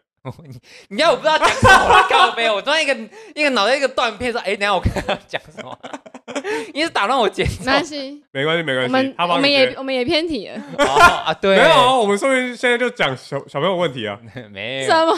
[0.45, 0.59] 你
[0.95, 2.95] 你要我不知道讲什么，告别我突然一个
[3.35, 5.77] 一个脑袋一个断片，说哎，等下我看他讲什么。
[6.73, 8.93] 你是打乱我节奏，没关系，没关系，没关系。
[9.17, 10.61] 我们我们也我们也偏题了。
[10.85, 14.19] 啊，对，没有，我们说明现在就讲小小朋友问题啊，
[14.51, 14.87] 没有。
[14.87, 15.15] 什么，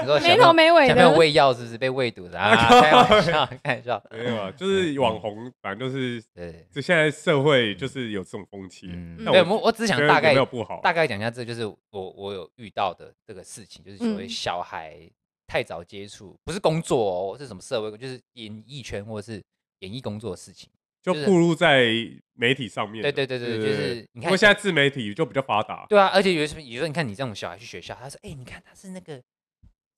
[0.00, 2.38] 你说没头没尾的，小朋友喂药是不是被喂毒的？
[2.38, 2.56] 啊？
[2.80, 8.86] 开玩笑，开玩笑，没有啊，就是网红，反正就是对，就现在社会就是有这种风气。
[8.90, 15.08] 嗯，对，我我只想大概没有不好，大概讲一下，这就是我我有遇到的这个事情，就是所谓小孩
[15.46, 19.40] 太早接触，不是工作哦，是什么社会，就是演艺圈或者是。
[19.82, 20.70] 演艺工作的事情，
[21.02, 21.90] 就暴露在
[22.34, 23.02] 媒体上面。
[23.02, 25.84] 对对对对，就是你看，不过现在自媒体就比较发达。
[25.88, 29.20] 对啊，而且有时候，有时候你看你这种小孩去学校，他说：“哎，你看他是那个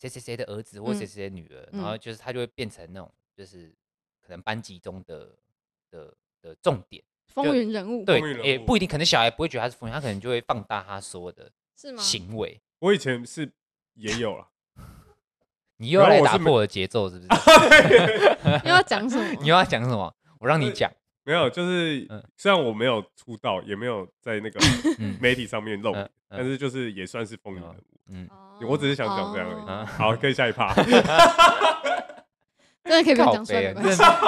[0.00, 3.70] 谁谁谁的儿子，或谁谁谁的女儿。”然后就是他就会变成那种，就是
[4.22, 5.36] 可能班级中的
[5.90, 8.06] 的的重点，风云人物。
[8.06, 11.52] 对，也不一定，可能小孩不会觉得他是风云，他可能就会放大他所有的
[11.98, 12.58] 行为。
[12.78, 13.52] 我以前是
[13.94, 14.48] 也有了。
[15.78, 17.28] 你又要来打破我的节奏，是不是？
[18.64, 19.24] 又要讲什么？
[19.40, 20.14] 你又要讲什么？
[20.38, 20.90] 我让你讲。
[21.24, 24.60] 没有，就是虽然我没有出道，也没有在那个
[25.18, 25.94] 媒体上面露，
[26.28, 27.76] 但是就是也算是风云人物。
[28.08, 28.28] 嗯，
[28.68, 29.86] 我只是想讲这样而已。
[29.86, 30.74] 好，可以下一趴。
[32.84, 33.72] 真的可以不要讲出来，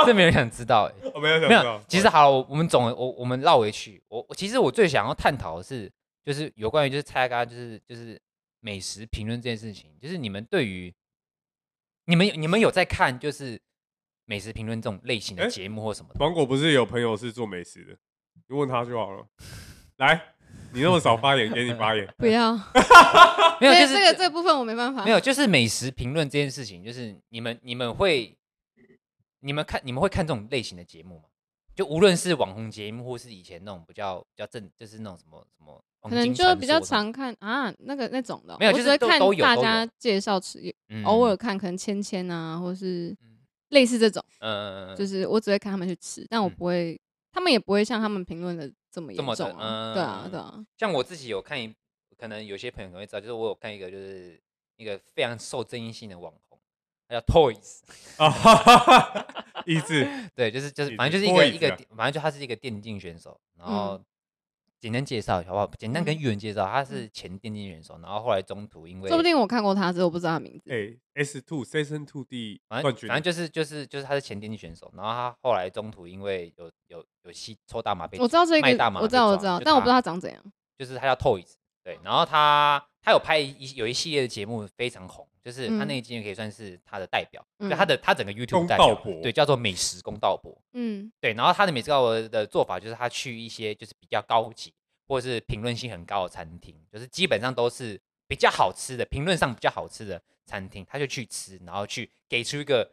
[0.07, 1.11] 这没人想知道哎。
[1.15, 1.79] 我没有想没有。
[1.87, 4.03] 其实好了，我们总我我们绕回去。
[4.09, 5.93] 我其实我最想要探讨的是，
[6.25, 8.19] 就是有关于就是蔡阿嘎就是就是
[8.67, 10.93] 美食评论这件事情，就是你们对于。
[12.09, 13.61] 你们你们有在看就是
[14.27, 16.21] 美食评论这种类型的节目或什么的？
[16.21, 17.97] 芒果不是有朋友是做美食的，
[18.47, 19.27] 你问他就好了。
[19.97, 20.35] 来，
[20.73, 22.07] 你那么少发言，给你发言。
[22.17, 22.55] 不要，
[23.61, 25.05] 没有，就是这个这个部分我没办法。
[25.05, 28.39] 没有，就是美食评论这件事情，就是你们你们会
[29.41, 31.25] 你们看你们会看这种类型的节目吗？
[31.77, 35.81] 就无论是网红节目，或是以前那种比较比较正，就是那种什么什么。
[36.01, 40.73] 可能就比较常看啊，那个那种的，没有，就是看大家介绍吃，
[41.05, 43.13] 偶尔看可能芊芊啊，或是
[43.71, 46.97] 类似这种，嗯，就是我只会看他们去吃，但我不会，
[47.33, 50.65] 他们也不会像他们评论的这么严重，嗯，对啊，对啊。
[50.79, 51.75] 像我自己有看一，
[52.17, 54.41] 可能有些朋友可能会知道，就是我有看一个，就是
[54.77, 56.56] 一个非常受争议性的网红，他
[57.09, 57.81] 叫 Toys
[58.17, 64.01] 啊， 哈哈哈，一致，对，就是就是，反正就是一个一个，反正就他是一个电竞选手，然后。
[64.79, 65.71] 简单介绍一下好不好？
[65.79, 70.71] 简单跟玉文介绍，他是前电竞选手，然后后来中途因为，说不定我看过他，只是我不知道他名字。
[70.71, 78.69] 哎，S Two Season Two 第冠军，反正就是就是就是他是前电竞选手，然后他后来中途因为有有有吸抽大麻被，我知道这个，
[79.01, 80.41] 我知道我知道，但我不知道他长怎样。
[80.79, 81.55] 就是他叫 Toys，
[81.87, 94.75] 对，然后他他有拍一有一系列的节目非常红，就是他那一季可以算是他的代表，就他的他整个 YouTube 代表，对，叫做美食公道博，嗯，对，然后他的美食公道博的做法就是他去一些就是比较高级。
[95.09, 97.97] 或是评论性很高的餐厅，就是基本上都是
[98.27, 102.91] 比较好吃的，评论上比较好吃的餐厅，他就去吃，然后去给出一个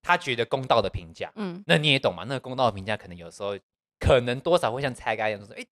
[0.00, 1.30] 他觉得公道的评价。
[1.34, 2.24] 嗯，那你也懂嘛？
[2.24, 3.58] 那个公道的评价可能有时候
[3.98, 5.62] 可能多少会像菜干一样说，哎，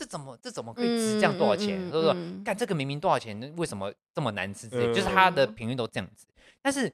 [0.00, 1.78] 这怎么这怎么可以值这样多少钱？
[1.92, 4.66] 就是说，干这个明明多少钱，为什么这么难吃？
[4.66, 6.26] 之类，就是他的评论都这样子。
[6.62, 6.90] 但是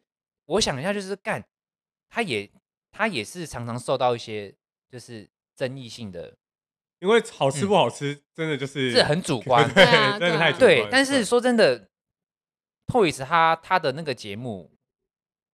[0.47, 1.41] 我想一下，就是干
[2.11, 2.51] 他也
[2.91, 4.53] 他也是常常受到一些
[4.91, 6.35] 就是争议性的。
[6.99, 9.85] 因为好吃不好吃，真的就是是很主 观，对，
[10.19, 10.69] 真的太主观。
[10.69, 11.89] 对，但是说真的
[12.89, 14.73] ，Toys 他他的那个节目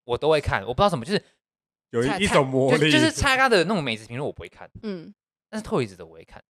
[0.05, 1.23] 我都会看，我不知道什么，就是
[1.91, 5.12] 有一种魔力，就是蔡他的那种美食评论我不会看，嗯，
[5.51, 6.43] 但是 Toys 的我会看，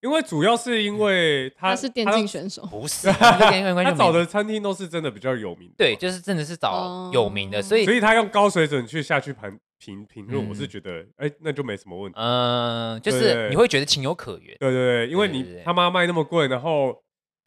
[0.00, 9.58] 因为主要是因为他他是电竞选手，不是 他找的餐厅都是真的比较有名，对，就是真的是找有名的，所以所以他用高水准去下去盘。
[9.80, 12.18] 评评论，我是觉得，哎，那就没什么问题。
[12.18, 14.56] 嗯，就是你会觉得情有可原。
[14.58, 16.92] 对对对，因为你他妈卖那么贵，然后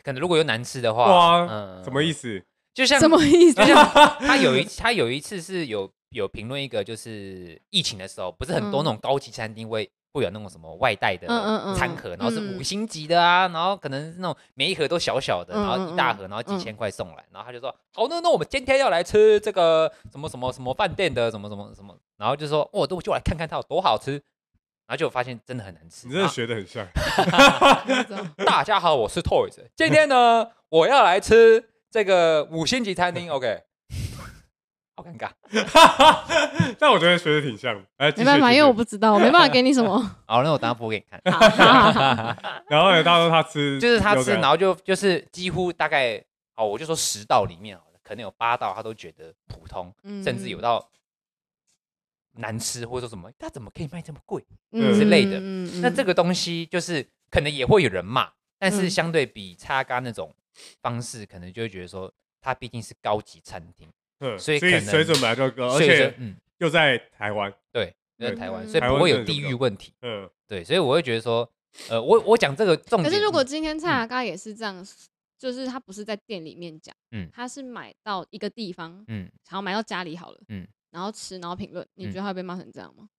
[0.01, 1.45] 可能如果又难吃的话，哇，
[1.83, 2.41] 什么意思？
[2.73, 3.55] 就像什么意思？
[3.55, 3.85] 就像
[4.25, 11.27] 他有一他有一次是有有评论一个，就是疫情的时候，不是很多那种高级餐厅会会有那种什么外带的
[11.75, 26.07] 餐盒，然后是五星级的啊，然后可能那种每一盒都小小的，然后一大盒，然后几千块送来，然后他就说好，那那我们今天要来吃这个什么什么什么饭店的什么什么什么，然后就说哦，都就来看看它有多好吃，然后就发现真的很难吃。
[26.07, 26.85] 你真的学得很像。
[28.45, 31.67] 大家好，我是 Toys，今天呢我要来吃。
[31.93, 33.63] 这个五星级餐厅，OK，
[35.01, 35.31] 好尴尬，
[36.77, 37.75] 但我觉得学的挺像。
[37.97, 39.97] 哎，没办法，因为我不知道，我没办法给你什么。
[40.27, 41.19] 好，那我等下播给你看。
[42.69, 46.23] 然后呢，到时候他吃，就是他吃，然后就就是几乎大概，
[46.55, 49.91] 哦，我就说十道里面，可能有八道他都觉得普通，
[50.23, 50.87] 甚至有到
[52.33, 55.39] 难吃，或者说什么，他怎么可以卖这么贵之类的。
[55.81, 60.33] 那这个东西就是可能也会有人骂，但是相对比叉嘎那种。
[60.81, 62.11] 方式可能就会觉得说，
[62.41, 63.89] 它毕竟是高级餐厅，
[64.37, 71.51] 所以所以水准本来就高，而且嗯，又在台湾，对，又在台湾，所以不会有地域问题，嗯，对，所以我会觉得说，
[71.89, 74.85] 呃，我我讲这个重点，可是如果今天蔡阿嘎也是这样，
[75.39, 83.09] 就是他不是在店里面讲，嗯，他是买到一个地方，嗯，然后买到家里好了，嗯，然后吃，然后评论，你觉得他会被骂成这样吗？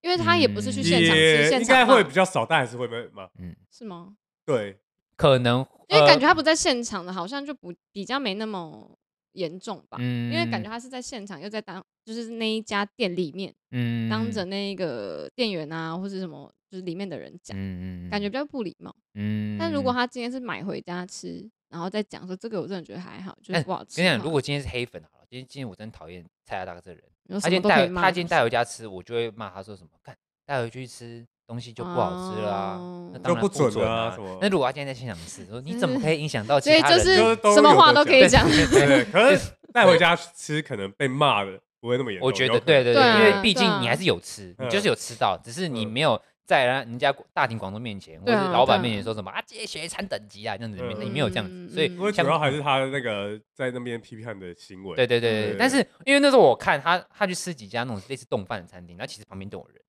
[0.00, 4.16] 因为他也不是去现场吃，现场应该会比较少，但还是会被骂，嗯，是吗？
[4.44, 4.78] 对。
[5.16, 8.98] 可能，因为感觉他不在现场的，好像就不比较没那么
[9.36, 9.98] 严重吧。
[10.00, 18.94] 嗯，因为感觉他是在现场，又在当就是那一家店里面，嗯，当着那个店员啊，或者什么，就是里面的人讲，嗯，感觉比较不礼貌。
[19.14, 23.96] 嗯，但如果他今天是买回家吃，然后再讲说这个，我真的觉得还好，就是不好吃。
[23.96, 31.26] 跟你讲，如果今天是黑粉好了，今天今天我真讨厌蔡阿嘎这个人，他今天带他今天带回家吃，我就会骂他说什么，看带回去吃。
[31.46, 32.76] 东西就不好吃啦，
[33.12, 34.10] 那当然不准啊。
[34.10, 34.38] 什么？
[34.40, 36.98] 那如果他今天在现场吃，说你怎么可以影响到其他人？
[36.98, 37.16] 就是
[37.54, 38.44] 什么话都可以讲。
[38.48, 42.26] 对，可是带回家吃，可能被骂的不会那么严重。
[42.26, 54.96] 我觉得，对对对，因为毕竟你还是有吃，你就是有吃到，只是你没有在人家大庭广众面前或者老板面前说什么啊，这些学餐等级啊这样子，你没有这样子，所以主要还是他那个在那边批判的行为。
[54.96, 59.80] 对对对对，但是因为那时候我看他，他去吃几家那种类似冻饭的餐厅，那其实旁边都有人。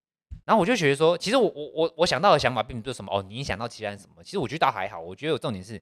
[0.47, 4.23] 然后我就觉得说，其实我我我我想到的想法并不是什么哦，你想到其他人什么？
[4.23, 4.97] 其实我觉得倒还好。
[4.97, 5.79] 我觉得有重点是，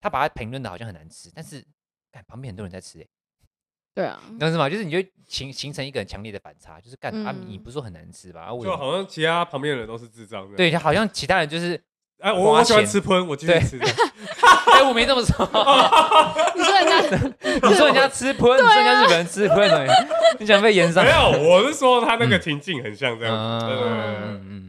[0.00, 1.62] 他把它评论的好像很难吃，但是
[2.10, 3.06] 看旁边很多人在吃哎。
[3.94, 4.70] 对啊，你知道吗？
[4.70, 8.48] 就是你就形形成一个很强烈的反差，就是干啊，你不是说很难吃吧？
[8.62, 10.50] 就好像其他旁边的人都是智障。
[10.56, 11.78] 对，好像其他人就是
[12.20, 13.78] 哎，我我喜欢吃喷，我继续吃。
[14.72, 15.34] 哎，我没这么说。
[16.54, 17.00] 你说人家，
[17.68, 19.88] 你说人家吃喷，你说人家日本人吃喷
[20.38, 21.04] 你想被延上？
[21.04, 23.66] 没有，我是说他那个情境很像这样子。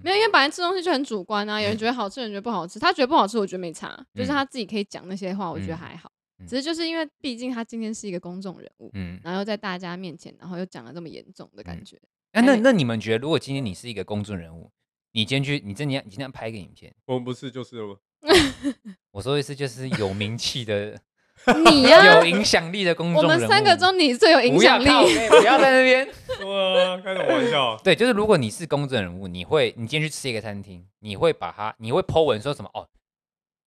[0.03, 2.79] 没有，因为本来吃东西就很主观啊，有人觉得好吃，有人觉得不好吃。
[2.79, 6.09] 他觉得不好吃，我觉得没差，就是他自己可以讲那些话，我觉得还好。
[6.47, 11.95] 只是就是因为毕竟他今天是一个公众人物，嗯，然后又在大家面前，然后又讲了这么严重的感觉。
[12.31, 14.71] 哎，那那你们觉得，如果今天你是一个公众人物，
[15.13, 17.95] 你今天去，你今天你今天拍一个影片，我们不是就是了吗？
[19.11, 20.99] 我说的是就是有名气的。
[21.71, 24.85] 你呀，有影响力的公众人物，我们三个中你最有影响力。
[24.85, 26.07] 不要在那边，
[26.47, 27.75] 哇，开什么玩笑？
[27.83, 32.69] 对，就是如果你是公众人物，你会，你今天去吃一个餐厅，你会把它，你会 po 文说什么？
[32.75, 32.87] 哦，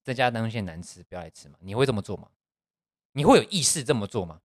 [0.04, 1.56] 这家东西难吃，不要来吃嘛？
[1.62, 2.28] 你会这么做吗？
[3.14, 4.38] 你会有意识这么做吗？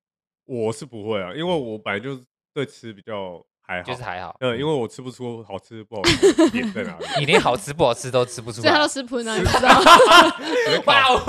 [0.46, 2.20] 我是不会啊，因为我本来就
[2.52, 3.46] 对吃比较。
[3.70, 9.70] 还好，就是还好，嗯，因为我吃不出好吃不好吃 点在哪里，你连好吃不好吃都吃不出来，所以他都吃喷啊，你知道？
[10.86, 11.22] 哇哦，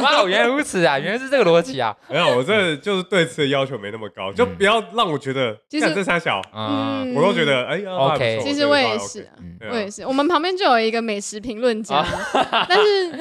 [0.00, 1.96] 哇哦，原来如此啊，原来是这个逻辑啊！
[2.08, 8.38] 没有，我这就是对吃的要求没那么高，就不要让我觉得像这三小，嗯，我都觉得哎呀，OK。
[8.44, 9.28] 其实我也是，
[9.68, 12.06] 我也是，我们旁边就有一个美食评论家，
[12.68, 13.12] 但是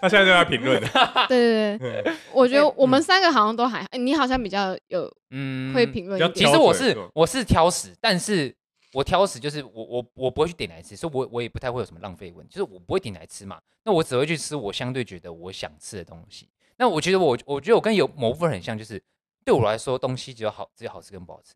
[0.00, 0.80] 他现在就在评论。
[1.28, 5.12] 对对对，我觉得我们三个好像都还，你好像比较有。
[5.36, 6.32] 嗯，会评论。
[6.32, 8.54] 其实我是我是挑食，但是
[8.92, 13.60] 我挑食就是我我我不会去点来吃，所以我我也不太会有什么浪费问题，就是我不会点来吃嘛。
[13.82, 16.48] 那我只会去吃我相对觉得我想吃的东西。
[16.76, 19.02] 那我觉得我我觉得我跟有某部分很像，就是
[19.44, 21.54] 对我来说东西只有好只有好吃跟不好吃，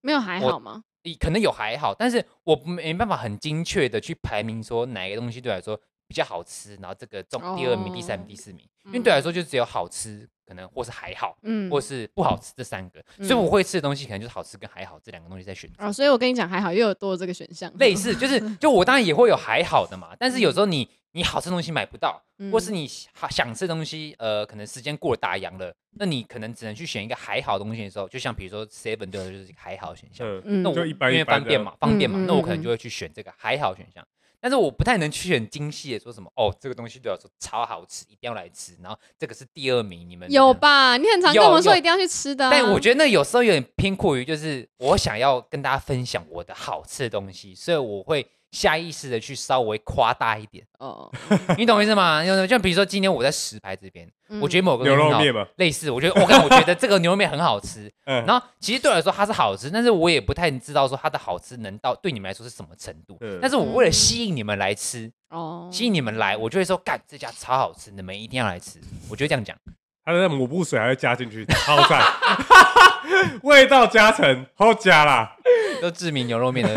[0.00, 0.84] 没有还好吗？
[1.20, 10.28] 可能有还好，但是我没办法很精确的去排名说哪个东西对我来说比较好吃，然后这个中第二名、第三名、第四名，因为对我来说就只有好吃。
[10.48, 15.84] 可能或是还好，嗯，或是不好吃这三个，所以我会吃的东西可能就是好吃跟还好这两个东西在选择。
[15.84, 30.24] 哦，所以我跟你讲还好又有多了这个选项，类似就是 就我当然也会有还好的嘛，但是有时候你你好吃的东西买不到，或是你想吃的东西，呃，可能时间过了打烊了，那你可能只能去选一个还好的东西的时候，就像比如说 seven 就是还好选项，
[30.62, 34.06] 那我因为方便嘛，方便嘛，那我可能就会去选这个还好选项。
[34.46, 38.76] 但是我不太能去很精细的说什么哦，这个东西对我说超好吃，一定要来吃。
[38.80, 40.96] 然后这个是第二名，你们有吧？
[40.96, 48.24] 你很常跟我们说一定要去吃的，啊，但我觉得那有时候有点偏过于，就是我想要跟大家分享我的好吃的东西，所以我会。
[48.52, 50.64] 下意识的去稍微夸大一点。
[50.78, 51.10] 哦，
[51.58, 52.24] 你懂我意思吗？
[52.24, 68.80] 就就比如说今天我在石牌这边，嗯、我觉得某个牛肉面嘛，类似，我觉得 我看我觉得这个牛肉面很好吃，嗯，然后其实对我来说它是好吃，但是我也不太知道说它的好吃能到对你们来说是什么程度，嗯、但是我为了吸引你们来吃哦，吸引你们来，我就会说干这家超好吃，你们一定要来吃，
[69.10, 69.56] 我就这样讲。
[70.04, 72.00] 他的抹布水还要加进去，超赞，
[73.42, 75.36] 味道加成好加啦。
[75.80, 76.74] 都知名牛肉面的，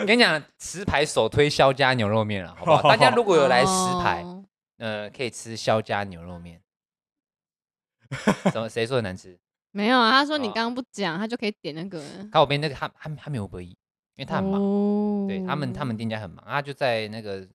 [0.00, 2.82] 我 跟你讲，石牌首推肖家牛肉面了，好不好？
[2.82, 3.70] 大家如果有来石
[4.02, 4.24] 牌，
[4.78, 6.60] 呃，可以吃肖家牛肉面。
[8.50, 8.66] 什么？
[8.70, 9.38] 谁说的难吃？
[9.70, 12.02] 没有啊，他说你刚刚不讲，他就可以点那个。
[12.30, 13.76] 他我边那个他他他没有回应，因
[14.18, 17.46] 为他很忙，对他们他们店家很忙，他就在那个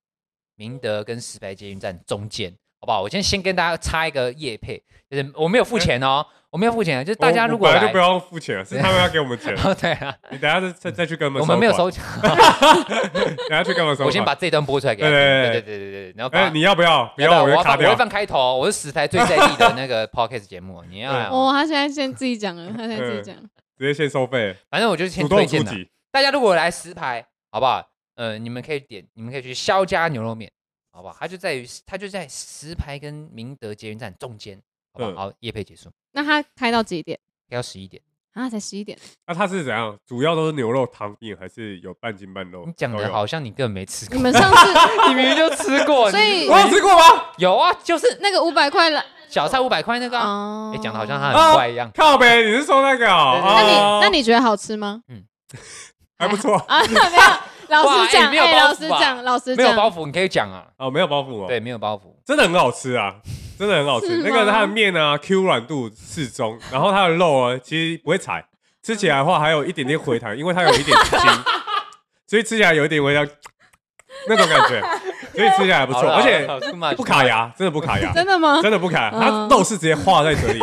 [0.56, 3.02] 明德跟石牌捷运站中间，好不好？
[3.02, 6.26] 我先先跟大家插一个叶配，就是我没有付钱哦。
[6.50, 9.54] 我没有付钱，就是大家如果来就不要付钱了，是他们要给我们钱。
[9.76, 11.42] 对啊，你等下再再去跟他们。
[11.42, 14.06] 我们没有收钱，等下去跟他们收。
[14.06, 15.10] 我先把这段播出来给他。
[15.10, 17.06] 对对对对对，然后哎，你要不要？
[17.18, 17.90] 不要，我要卡掉。
[17.90, 21.12] 我会放开头，我是石牌最在意的那个 podcast 节目，你要。
[21.30, 23.36] 哦，他现在先自己讲了，他现在自己讲，
[23.78, 24.56] 直接先收费。
[24.70, 25.72] 反正我就先推荐的。
[26.12, 27.86] 大家如果来石牌，好不好？
[28.16, 30.50] 呃，你们可以点，你们可以去肖家牛肉面，
[30.98, 31.16] 好不好？
[31.20, 34.60] 它就在于，它就在石牌跟明德捷运站中间。
[34.94, 35.92] 好，好，夜配结束。
[36.14, 37.20] 那它开到几点？
[37.48, 38.02] 开到十一点
[38.34, 38.98] 啊，才十一点。
[39.28, 39.96] 那它是怎样？
[40.08, 42.66] 主要都是牛肉汤面，还是有半斤半肉？
[42.66, 44.16] 你讲的好像你根本没吃过。
[44.16, 44.74] 你们上次
[45.10, 47.26] 你明明就吃过，所以我有吃过吗？
[47.38, 50.18] 有啊，就是那个五百块了，小菜五百块那个。
[50.18, 51.92] 哎，讲的好像他很怪一样。
[51.94, 53.06] 靠呗，你是说那个？
[53.06, 55.04] 那你那你觉得好吃吗？
[55.10, 55.24] 嗯，
[56.18, 56.82] 还不错 啊。
[56.88, 57.00] 没有，
[57.70, 60.66] 老实讲，没有老实讲，老实讲，没有包袱，你可以讲啊。
[60.78, 61.46] 哦，没有包袱哦。
[61.48, 63.16] 对，没有包袱，真的很好吃啊。
[63.58, 68.46] 真的很好吃，那个它的面呢，Q 软度适中，然后它的肉啊，其实不会柴，
[68.84, 71.20] 吃起来的话还有一点点回弹，因为它有一点筋，
[72.30, 73.26] 所以吃起来有一点味道，
[74.30, 74.80] 那种感觉，
[75.34, 76.48] 所以吃起来还不错，而且
[76.96, 78.62] 不卡牙，真的不卡牙，真的吗？
[78.62, 80.60] 真的不卡，它肉是直接化在嘴里，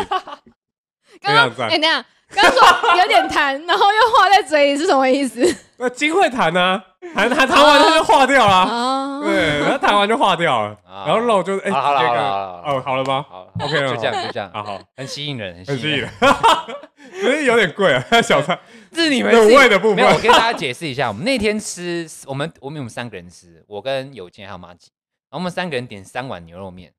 [1.21, 5.45] 刚刚哎，等下，刚刚说有点弹，然后又化在嘴里是什么意思？
[5.85, 6.83] 那金会弹呢？
[7.15, 10.75] 弹弹弹完它就化掉了，对，然后弹完就化掉了，
[11.07, 13.27] 然后肉就哎，好了好了，哦，好了吗？
[13.29, 18.59] 好，OK 了，就这样就这样，好好，很吸引人，很吸引人，可是 有点贵啊， 小菜，
[18.95, 19.97] 是你们卤味的部分。
[19.97, 24.91] 没有，我跟大家解释一下，我们那天吃，我们我们有三个人吃，我跟友健还有马吉，
[25.29, 26.91] 然后我们三个人点三碗牛肉面，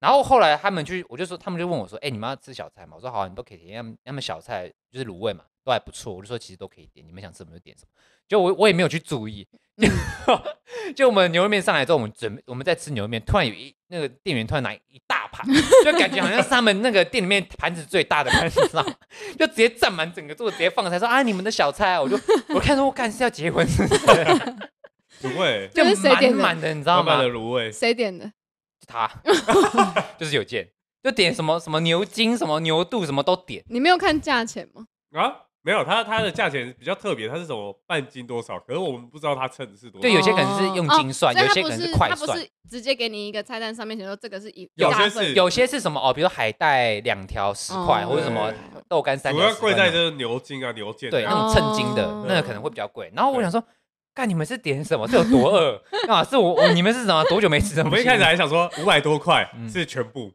[0.00, 2.94] 然后后来他们就我就说，他们就问我说，哎，你们要吃小菜吗？
[2.96, 7.88] 我说好，你都可以点，他们他们小菜就是卤味嘛，都还不错，我就说其实都可以点，你们想吃什么就点什么。
[8.28, 9.46] 就我我也没有去注意，
[9.76, 9.88] 就
[10.96, 15.46] 就我们牛肉面上来之后，我们准备我们在吃牛肉面，突然有一那个店员突然拿一大盘，
[15.84, 18.60] 就感觉好像是他们那个店里面盘子最大的盘子，
[19.38, 22.18] 就直接占满整个桌子，直接放菜说啊，你们的小菜啊，我就
[22.54, 24.04] 我看说我干是要结婚是不是？
[25.28, 27.16] 卤味就满满的，你知道吗？
[27.16, 28.32] 满的卤味谁点的？
[28.86, 29.08] 他
[30.18, 30.68] 就是有件，
[31.02, 33.62] 就点什么什么牛筋什么牛肚什么都点。
[33.68, 34.86] 你没有看价钱吗？
[35.12, 35.51] 啊？
[35.64, 38.58] 没有，它它的价钱比较特别，它是什么半斤多少？
[38.60, 40.02] 可是我们不知道它称的是多少。
[40.02, 42.18] 对，有些可能是用斤算，有些可能是块算。
[42.18, 48.52] 它不是直接给你一个菜单上面写说这个是一，有些是有些是什么哦，比如海带两条十块，或者什么
[48.88, 49.40] 豆干三条。
[49.40, 51.08] 主要贵在就是牛筋啊、牛腱。
[51.10, 53.12] 对，那种称斤的，那个可能会比较贵。
[53.14, 53.62] 然后我想说，
[54.16, 55.06] 看你们是点什么？
[55.06, 55.80] 这有多饿？
[56.10, 57.22] 啊，是我你们是什么？
[57.26, 57.78] 多久没吃？
[57.82, 60.32] 我们一开始还想说五百多块是全部，嗯。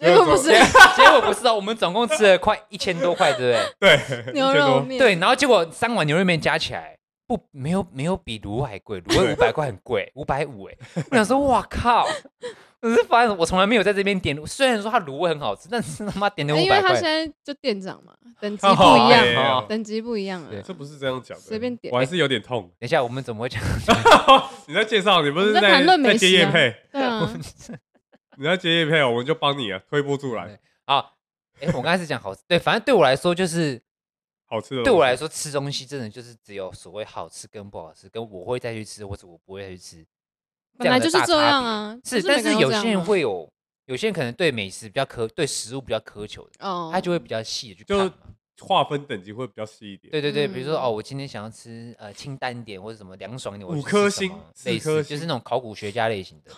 [0.00, 0.52] 结果不是，
[0.96, 1.54] 结果不是哦。
[1.54, 3.98] 我们总共吃了快一千多块，对不对？
[4.24, 4.98] 对，牛肉面。
[4.98, 10.74] 对，然后结果三碗牛肉面加起来不没有没有比卤还贵，卤味 五百块很贵，五百五哎。
[11.10, 12.06] 我想说，哇靠！
[12.80, 16.76] 我是发现我从来没有在这边点，虽然说它卤味很好吃，但是他妈点的五百块。
[16.78, 20.48] 因为他现在就店长嘛，等级不一样，等级不一样啊。
[20.64, 21.92] 这不是这样讲的，随便点。
[21.92, 22.70] 我还是有点痛。
[22.78, 23.60] 等一下，我们怎么会讲？
[24.68, 26.30] 你在介绍，你不是在谈论美食？
[26.92, 27.28] 对啊。
[28.38, 30.58] 你要接业配哦，我们就帮你啊，推波助澜。
[30.86, 31.16] 好，
[31.60, 33.82] 哎，我刚才是讲好吃，对，反正对我来说就是
[34.46, 34.84] 好吃的。
[34.84, 40.06] 对我来说，吃东西真的就是只有所谓好吃跟不好吃，跟我会再去吃或者我不会再去吃。
[40.78, 43.52] 本来就是这样啊，是，但是有些人会有，
[43.86, 48.12] 有些人可能对美食比较苛，对食物比较苛求的，哦，他就会比较细的去看。
[48.60, 50.10] 划分等级会比较细一点。
[50.10, 54.32] 对对对，比如说哦，我今天想要吃呃清淡一点或者什么凉爽一点，五颗星，
[54.64, 56.52] 类似就是那种考古学家类型的。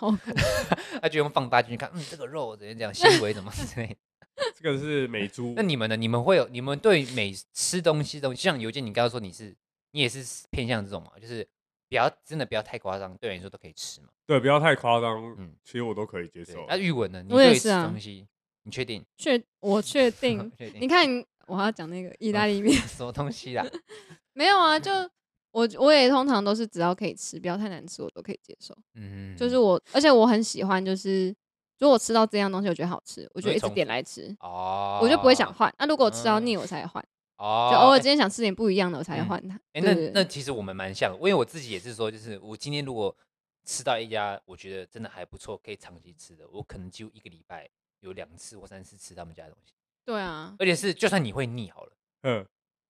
[1.01, 3.96] 他就用放大镜去看，嗯，这个肉怎样这样，纤维怎么之类的。
[4.55, 5.53] 这个是美猪。
[5.55, 5.96] 那你们呢？
[5.96, 9.55] 你们会有你们对美吃东西的东西，像尤健，你刚刚说你是
[9.92, 11.11] 你也是偏向这种嘛？
[11.20, 11.46] 就是
[11.88, 14.09] 不要真的不要太夸张，对你来说都可以吃嘛。
[14.26, 15.34] 对，不要太夸张。
[15.38, 16.64] 嗯，其实我都可以接受。
[16.68, 17.22] 那玉文呢？
[17.28, 17.86] 我也是啊。
[17.86, 18.26] 东西，
[18.62, 19.05] 你确定？
[19.18, 20.51] 确，我确 定。
[20.78, 21.07] 你看，
[21.51, 23.66] 我要讲那个意大利面， 什么东西啦？
[24.32, 24.90] 没有啊，就
[25.51, 28.76] 我我也通常都是只要可以吃，不要太难吃，我都可以接受。
[28.94, 31.28] 嗯，就是我，而且我很喜欢，就是
[31.78, 34.34] 如果我吃到这样东西，我觉得好吃，我就一直点来吃。
[34.40, 35.74] 哦，我就不会想换。
[35.78, 37.05] 那如果我吃到腻，我才换。
[37.36, 39.59] 哦，就偶尔今天想吃点不一样的，我才会换它。
[39.72, 43.14] 哎，那那其实我们蛮像，因为我自己也是说，就是我今天如果
[43.64, 47.68] 吃到一家我觉得真的还不错，可以长期吃的，我可能就一个礼拜
[48.01, 49.72] 有两次或三次吃他们家的东西。
[50.05, 51.92] 对啊，而且是就算你会腻好了，
[52.22, 52.44] 嗯，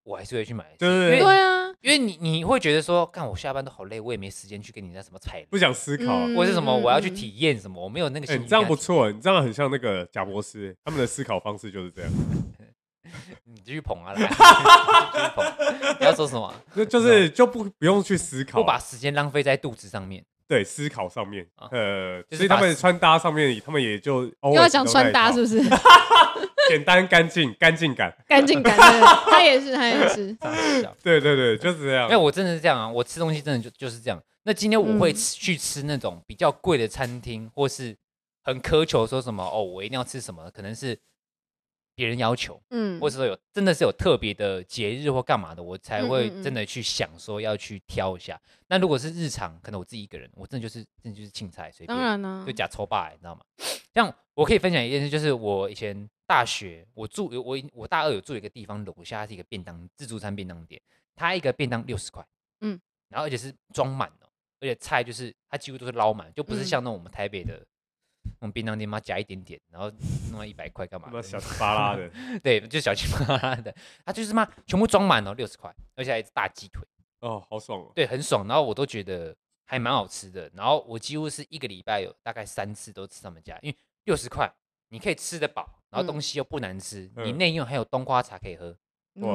[0.04, 0.64] 我还是会去买。
[0.78, 8.46] 对对啊，因为你你会觉得说，干我下班都好累，我也没时间去跟你那什么菜，不想思考，或者什么我要去体验什么，我没有那个心。
[8.46, 12.11] 这样不错，你这样很像那个贾博士，他们的思考方式就是这样。
[13.44, 15.44] 你继续捧啊，来，继续捧。
[15.98, 16.54] 你要说什么？
[16.76, 20.24] 就就是就不不用去思考，不把时间浪费在肚子上面。
[20.46, 25.61] 对，思考上面，呃，就是他们穿搭上面，他们也就又要讲穿搭是不是？
[26.70, 28.76] 简单、干净、干净感、干净感。
[28.76, 30.36] 他也是，他也是。
[31.02, 32.04] 对对对，就是这样。
[32.04, 34.22] 因为我真的是这样啊，我吃东西真的就就是这样。
[34.44, 37.96] 那今天我会去吃那种比较贵的餐厅，或是
[38.42, 40.98] 很苛求说什么哦，我一定要吃什么，可能是。
[41.96, 48.40] 别人要求，嗯，或者说有真的是有特别的节日或干嘛的，我才会真的去想说要去挑一下。
[48.68, 53.42] 那如果是日常，可能我自己一个人，我真的就是真的就是青菜，随便，当然呢，就假抽霸，你知道吗？
[53.92, 60.81] 像我可以分享一件事，就是我以前大学我住我我大二有住一个地方，楼下是一个便当自助餐便当店，
[61.16, 62.24] 它一个便当六十块，
[62.61, 64.26] 嗯，然后而且是装满的，
[64.61, 67.66] 而且菜就是它几乎都是捞满，就不是像那种我们台北的。
[68.39, 69.91] 那种便当店嘛，加一点点，然后
[70.31, 71.11] 弄一百块干嘛？
[71.22, 72.11] 小气巴拉的，
[72.45, 73.74] 对，就小气巴拉的。
[74.05, 76.87] 他就是嘛，全部装满了，六十块，而且还是大鸡腿。
[77.20, 77.91] 哦，好爽哦。
[77.95, 78.47] 对，很爽。
[78.47, 80.51] 然后我都觉得还蛮好吃的。
[80.55, 84.51] 然后我几乎是一个礼拜有大概三次都吃他们家，因为六十块
[84.91, 88.76] 你可以吃得饱，然后东西又不难吃，嗯、你内用还有冬瓜茶可以喝。
[89.14, 89.34] 哇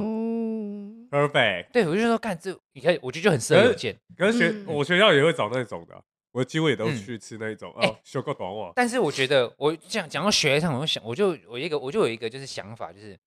[1.10, 1.72] ，perfect。
[1.72, 3.96] 对，我就说干这，你看，我觉得就很适合有健。
[4.16, 6.02] 可是学、嗯、我学校也会找那种的。
[6.32, 8.74] 我几乎也都去吃那种，哦，修个短袜。
[8.76, 13.18] 但是我觉得，我这样讲到学上，我就想，我就我一个，我就有一个就是想法，就是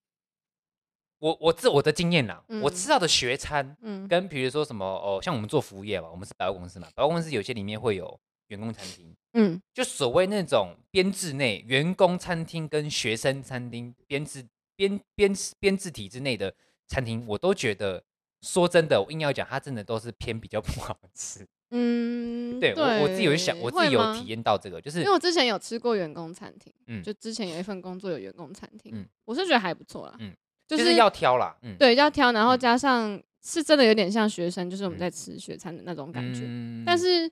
[1.18, 14.44] 我我自我的经验啦，我知道的学餐，嗯，跟比如说什么哦，像我们做服务业嘛，我们是百货公司嘛，百货公司有些里面会有员工餐厅，嗯，就所谓那种编制内员工餐厅跟学生餐厅编制
[14.76, 16.54] 编编编制体制内的
[16.86, 18.02] 餐厅，我都觉得
[18.42, 21.46] 说真的，我硬要讲，它真的都是偏比较不好吃。
[21.70, 24.90] 嗯，对，我我自己有想，我自己有体验到这个，就？
[24.90, 30.32] 是因为我之前有吃过员工餐厅，嗯，就之前有一份工作有员工餐厅，嗯，我是觉得还不错啦，嗯，
[30.66, 36.40] 就是要挑啦，嗯，对，要挑，然后加上是真的有点像学生，就是我们在吃学餐的那种感觉，
[36.86, 37.30] 但是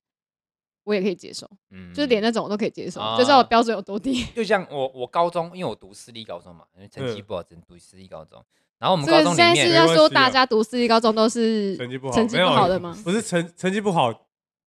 [0.86, 4.24] 我也可以接受，嗯，就是连那种我都可以接受，就知道我标准有多低。
[4.36, 8.40] 就像我我高中，因为我读私立高中嘛，因为成绩不好，只能读私立高中。
[8.78, 12.96] 然后我们高中里面，现在是要说大家读私立高中都是成绩不好，成绩不好的吗？
[13.02, 14.12] 不是成成绩不好。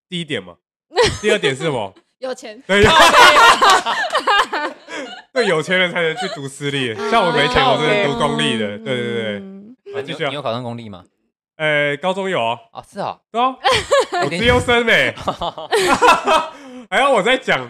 [0.09, 0.57] 第一点嘛，
[1.21, 1.93] 第二点是什么？
[2.19, 2.61] 有钱。
[2.67, 2.83] 对，
[5.31, 8.77] 对，有钱人才能去读私立，像我没钱，我是读公立的。
[8.79, 9.39] 对对对。
[10.29, 11.05] 你有考上公立吗？
[11.59, 12.57] 呃，高中有啊。
[12.71, 13.19] 啊，是啊。
[13.29, 13.53] 对啊，
[14.23, 15.13] 我资优生 哎。
[16.89, 17.69] 还要我在讲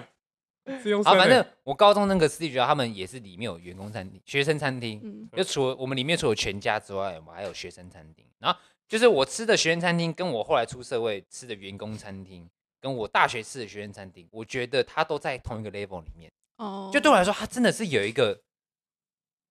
[0.82, 1.12] 资优生？
[1.12, 5.28] 啊，反正我高中那个私立学校，他们也是里面有员工餐厅、学生餐厅。
[5.36, 8.24] 就除了我们里面除了全家之外，我们还有学生餐厅。
[8.38, 8.60] 然后。
[8.88, 12.50] 就是我吃的学生餐厅，跟我后来出社会吃的员工餐厅，
[12.82, 16.32] 跟我大学吃的学生餐厅，我觉得它都在同一个 level 里面。
[16.58, 18.42] 哦，就对我来说，它真的是有一个，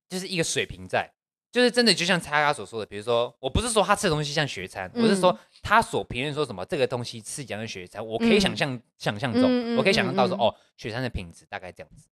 [0.08, 1.08] 就是一个水平在，
[1.50, 12.08] 就是真的就像叉叉所说的，比如说，我不是说他吃的东西像学餐，我是说他所评论说什么这个东西吃起来像学餐，我可以想象想象中，我可以想象到说，哦，学餐的品质大概这样子。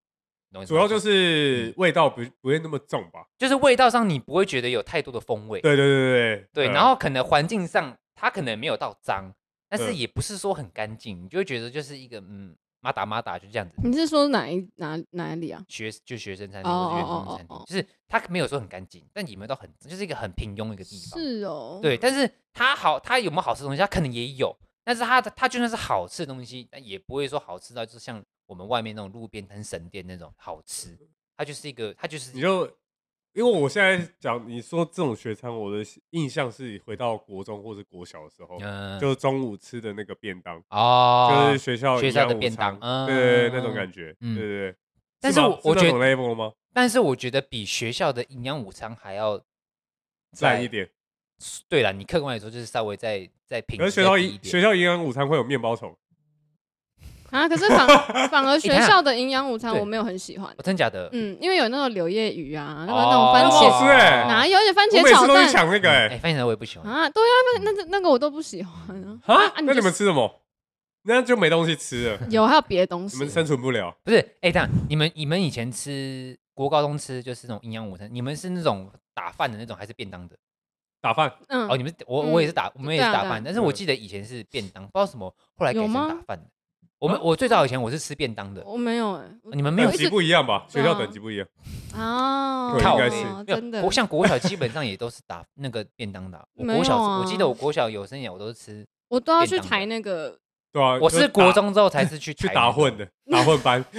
[0.64, 5.60] 主要就是味道不不会那么重吧，就是味道上你不会觉得有太多的风味。
[5.60, 9.34] 对对对对对，然后可能环境上它可能没有到脏，
[9.68, 12.56] 但是也不是说很干净，你就会觉得就是一个嗯
[12.86, 13.74] 马达马达就这样子。
[13.82, 15.60] 你是说哪一哪哪里啊？
[15.68, 21.20] 学就学生餐厅或者员工餐厅，就是它没有说很干净，但你们都很就是一个很平庸的一个地方。
[21.20, 23.80] 是哦，对，但是它好，它有没有好吃的东西？
[23.80, 30.96] 它可能也有，但是它的它就算是好吃的东西，但也不会说好吃到就是像我们外面那种路边摊神店那种好吃。
[31.36, 32.70] 它就是一个，它就是你就，
[33.36, 44.74] 因为我现在讲你说这种学餐，我的印象是回到国中或者国小的时候，嗯，就是中午吃的那个便当哦，就是学校学校的便当，对对对，那种感觉，对对对。
[45.20, 49.38] 但是我觉得，但是我觉得比学校的营养午餐还要
[50.40, 50.88] 烂一点。
[51.68, 53.78] 对了，你客观来说就是稍微再再平。
[53.78, 55.94] 可是学校学校营养午餐会有面包虫
[57.30, 57.48] 啊？
[57.48, 57.86] 可是反
[58.28, 60.54] 反而学校的营养午餐我没有很喜欢。
[60.62, 61.08] 真假的？
[61.12, 64.58] 嗯，因为有那种柳叶鱼啊，那个那种番茄，好吃哎，哪有？
[64.58, 67.08] 而且番茄炒蛋抢那个哎，番茄我也不喜欢啊。
[67.10, 68.72] 对啊，那那那个我都不喜欢
[69.04, 69.18] 啊。
[69.62, 70.42] 那你们吃什么？
[71.08, 72.18] 那就没东西吃了。
[72.30, 73.16] 有，还有别的东西。
[73.16, 73.96] 你们生存不了。
[74.02, 80.36] 不是，哎，这样你们你们以前吃国高中吃就是那种营养午餐，你们是那种打饭的那种还是便当的？
[81.00, 86.44] 打饭，嗯，哦，你们我我也是打，我们也是打饭，但是我记得以前是便当，不知道什么，后来改成打饭的。
[86.98, 90.64] 我们我最早以前我是吃便当的，我没有哎，你们没有等级不一样吧？
[90.68, 91.46] 学校等级不一样
[91.94, 93.82] 啊，应该是真的。
[93.82, 100.38] 我像国小基本上也都是打那个便当的，我国小我记得我国小有生以来我都是吃，我都要去抬那个，
[100.72, 103.84] 对啊，我是国中之后才是去去打混的，打混班。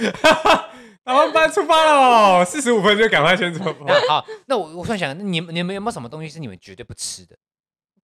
[1.04, 3.64] 打混班出发了哦，四十五分就赶快先走。
[4.08, 7.34] 好，那我我突然想，你们你们有没有什么东西是你们绝对不吃的？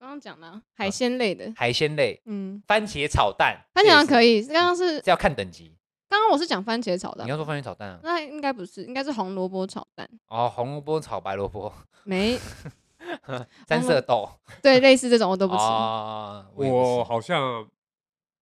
[0.05, 4.43] 我刚刚讲的海鲜类的，海鲜类，嗯，番茄炒蛋，番茄炒蛋可以。
[4.43, 5.75] 刚刚是要看等级。
[6.11, 7.99] 刚刚我是讲番茄炒蛋，你要说番茄炒蛋啊？
[8.03, 10.07] 那应该不是，应该是红萝卜炒蛋。
[10.29, 11.73] 哦，红萝卜炒白萝卜，
[12.05, 12.39] 没，
[13.67, 14.29] 三色豆，
[14.61, 15.63] 对，类似这种我都不吃。
[15.63, 17.67] 啊我好像。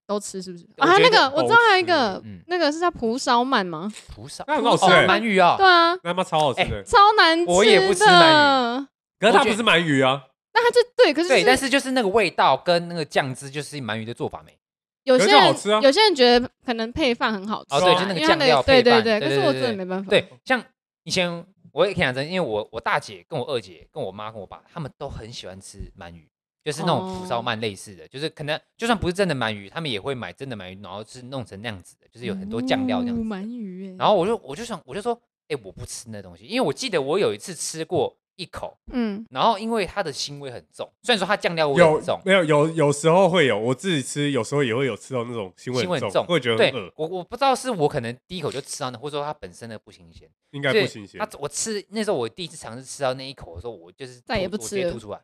[0.04, 0.98] 都吃是不是啊？
[0.98, 3.90] 那个我知道还有一个，那个是叫蒲烧鳗吗？
[4.12, 7.44] 蒲烧那很好吃哎，鳗鱼啊，对啊，那妈超好吃的，超难吃。
[7.48, 8.86] 我也不吃鳗鱼，
[9.20, 10.24] 可是它不是鳗鱼啊。
[10.54, 14.56] 那它就对，可是对，但是就是那个味道跟那个酱汁就是鳗鱼的做法没。
[15.04, 19.28] 有些人有些人觉得可能配饭很好吃，哦对，就那个酱料配饭，对对对。
[19.28, 20.08] 可是我真的没办法。
[20.08, 20.62] 对，像
[21.04, 26.28] 以前我也可以讲真，因为我我大姐跟我二姐跟我妈跟我爸，他们都很喜欢吃鳗鱼。
[26.64, 33.22] 就是那种蒲烧鳗类似的，就是可能就算不是真的鳗鱼，他们也会买真的鳗鱼，然后是弄成那样子的，就是有很多酱料这样子。
[33.24, 46.92] 鳗鱼，然后我就我就想我就说，哎，我不吃那东西，因为我记得我有一次吃过一口，嗯，然后因为它的腥味很重，虽然说它酱料味很重，没有有有时候会有，我自己吃有时候也会有吃到那种腥味很重，会觉得很恶。
[46.96, 51.20] 我我不知道是我可能第一口就吃到那，或者说它本身的不新鲜，应该不新鲜。
[51.20, 55.20] 它我吃那时候我第一次尝试吃到那一口的时候，我就是再也不吃了，吐出来。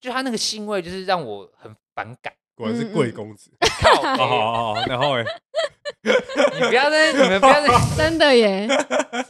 [0.00, 2.32] 就它那个腥味，就是让我很反感。
[2.58, 3.50] 果然是贵公子。
[3.80, 4.02] 靠！
[4.02, 5.24] 好好好，然后哎，
[6.02, 8.66] 你不要在，你们不要在， 真的耶！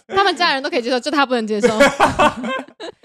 [0.08, 1.68] 他们家人都可以接受，就他不能接受。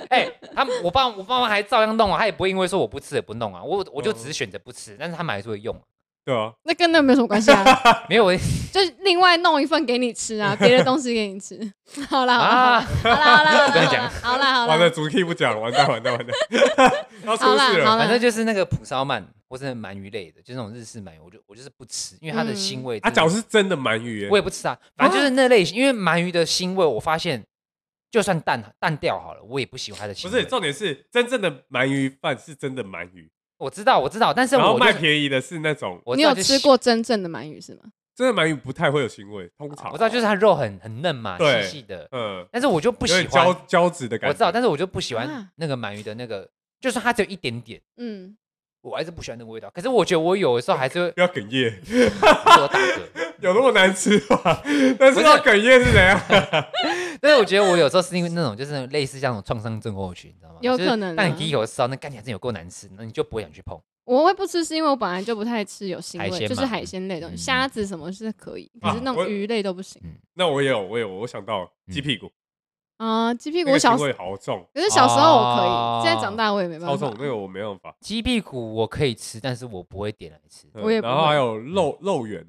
[0.10, 3.62] 哎，他们我爸我爸妈还照样弄啊，他也不会因为说我不吃也不弄啊。
[3.62, 5.78] 我我就只是选择不吃，但是他们还是会用。
[6.26, 7.66] 对啊，那跟那没有什么关系啊。
[8.08, 8.34] 没有，
[8.72, 11.60] 就另外弄一份给你吃啊，别的东西给你吃。
[12.10, 14.68] 好啦，好啦，好啦，好啦，不要讲，好啦，好啦。
[14.68, 16.34] 完了，主题不讲，完蛋，完蛋，完蛋。
[17.26, 17.98] 要出事了。
[17.98, 19.22] 反正就是那个蒲烧鳗
[19.54, 22.98] 或是鳗鱼类的，就那种日式鳗鱼，我就我就是不吃，因为它的腥味。
[23.00, 24.76] 啊，脚是真的鳗鱼，我也不吃啊。
[24.96, 27.46] 反正就是那类型，因为鳗鱼的腥味，我发现
[28.10, 30.32] 就算淡淡掉好了，我也不喜欢它的腥味。
[30.32, 33.30] 不是，重点是真正的鳗鱼饭是真的鳗鱼。
[33.58, 36.02] 我知道，我知道，但是我卖便宜的是那种。
[36.16, 37.84] 你有吃过真正的鳗鱼是吗？
[38.16, 42.44] 真的鳗鱼不太会有腥味，通常我知道，就是它肉很很嫩嘛，细细的，嗯。
[42.52, 44.32] 但是我就不喜欢胶胶质的感觉。
[44.32, 46.50] 我知道，但是我就不喜欢那个鳗鱼的那个，
[46.80, 48.38] 就是它只有一点点，嗯，
[48.84, 49.72] 我还是不喜欢那个味道。
[49.74, 51.74] 可是我觉得我有的时候还是会不要哽咽，
[52.22, 53.00] 我打嗝，
[53.40, 54.62] 有那么难吃吗？
[55.00, 56.20] 但是要哽咽是怎样？
[57.22, 60.58] 但是我觉得我有时候是因为那种就是类似像那种创伤症候群，你知道吗？
[60.62, 61.16] 有可能。
[61.16, 63.80] 但你第一口吃到那干起来真有够难吃，那你就不会想去碰。
[64.06, 70.02] 我会不吃，是因为我本来就不太吃有腥味，就是海鲜类的东西，虾子什么是可以，可是那种鱼类都不行。
[70.34, 72.30] 那我也有，我有，我想到鸡屁股
[73.04, 76.94] 啊，鸡屁股小时候好重，可是小时候我可以，现在长大我也没办法。
[76.94, 77.94] 超重，那个我没办法。
[78.00, 80.68] 鸡屁股我可以吃，但是我不会点来吃。
[80.76, 81.08] 我也不。
[81.08, 82.46] 然后还有肉肉圆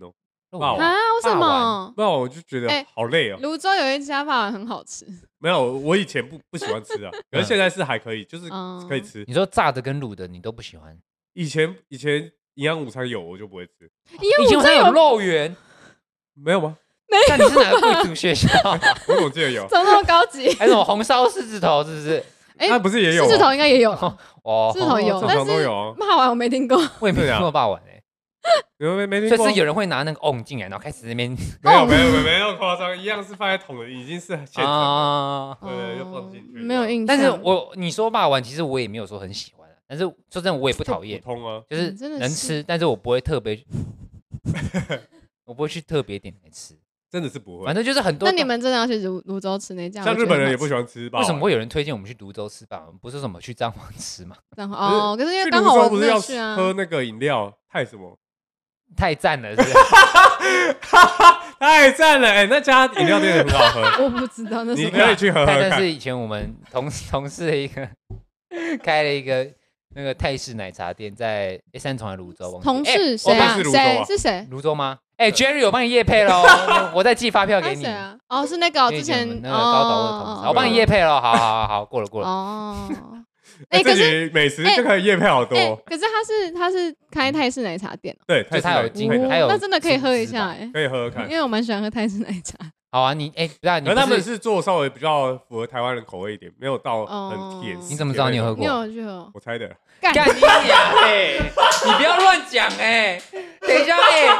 [0.50, 0.76] 哦，啊？
[0.76, 1.92] 为什么？
[1.96, 3.38] 那我就觉得好累哦。
[3.40, 5.04] 泸州有一家霸王很好吃。
[5.38, 8.48] 没有，我以前不不喜欢吃啊， 可是现在是还可以，就是
[8.88, 9.24] 可以吃。
[9.26, 10.96] 你说炸的跟卤的，你都不喜欢？
[11.32, 13.90] 以前以前营养午餐有我就不会吃，
[14.20, 15.56] 营养午餐有肉圆，
[16.34, 16.78] 没有吗？
[17.14, 17.36] 没有。
[17.36, 18.48] 那你是哪个贵族学校？
[19.08, 19.66] 我总记得有。
[19.68, 20.52] 怎么那么高级？
[20.54, 21.84] 还有什么红烧狮子头？
[21.84, 22.24] 是不是？
[22.56, 23.24] 哎，那不是也有？
[23.24, 23.92] 狮子头应该也有
[24.42, 24.70] 哦。
[24.74, 26.76] 狮子头有，但是骂完我没听过。
[27.00, 28.02] 我也没听过骂完哎，
[28.78, 29.38] 没没听过。
[29.38, 31.30] 就是有人会拿那个瓮进来，然后开始那边。
[31.62, 35.58] 没有没有没有没有夸张，一样是放在桶的，已经是现成的。
[35.62, 36.58] 对，就放进去。
[36.58, 37.06] 没有印象。
[37.06, 39.64] 但是我你说霸王，其实我也没有说很喜欢。
[39.86, 43.62] 但是说真的，我也不讨厌，通啊，就是能吃，但是我不会特别，
[45.44, 46.74] 我不会去特别点来吃，
[47.14, 47.64] 真的是不会。
[47.64, 48.28] 反正就是很多。
[48.28, 50.02] 那你们真的要去泸泸州吃那家？
[50.02, 51.20] 像日本人也不喜欢吃吧？
[51.20, 52.82] 为什么会有人推荐我们去泸州吃吧？
[53.00, 54.36] 不是什么去彰化吃吗？
[54.58, 56.18] 哦，可是因为刚好我不是要
[56.56, 58.18] 喝那个饮料，太什么？
[58.96, 59.72] 太赞了，是不是？
[61.60, 62.28] 太赞了！
[62.28, 65.70] 哎，那家饮料店很好喝， 我不知道那你可以去喝喝看。
[65.70, 67.88] 但是以前我们同同事的一个
[68.82, 69.48] 开了一个。
[69.96, 72.60] 那个泰式奶茶店在三重还是芦洲？
[72.60, 73.56] 同事谁啊？
[73.62, 74.44] 谁是谁？
[74.50, 74.98] 泸州吗？
[75.16, 76.44] 哎，Jerry，我帮你夜配喽，
[76.94, 77.86] 我再寄发票给你。
[78.28, 81.20] 哦，是那个之前那个高岛的同事，我帮你夜配了。
[81.20, 82.28] 好好好好，过了过了。
[82.28, 82.88] 哦。
[83.70, 85.56] 哎，可是美食就可以业配好多。
[85.86, 88.14] 可是他是他是开泰式奶茶店。
[88.26, 92.58] 对，泰式有经费，还有那真的可以喝一下哎，可以喝喝看，因为我蛮喜欢喝泰式奶茶。
[92.90, 93.88] 好啊，你哎，不要你。
[93.94, 97.78] 他们是做稍微比较符合台湾人口味一点，没有到很甜。
[97.88, 98.60] 你怎么知道你有喝过？
[98.60, 99.30] 你有去喝？
[99.32, 99.70] 我猜的。
[100.00, 101.38] 干你娘哎！
[101.86, 103.20] 你不要乱讲哎！
[103.60, 104.36] 等一下哎，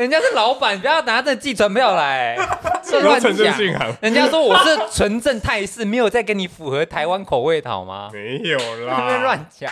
[0.00, 2.34] 人家是老板，不要拿着寄存票来，
[3.04, 3.96] 乱讲。
[4.00, 8.08] 人家说我是纯正泰式，没有再跟你符合台湾口味的好吗？
[8.10, 9.70] 没有啦，别乱讲。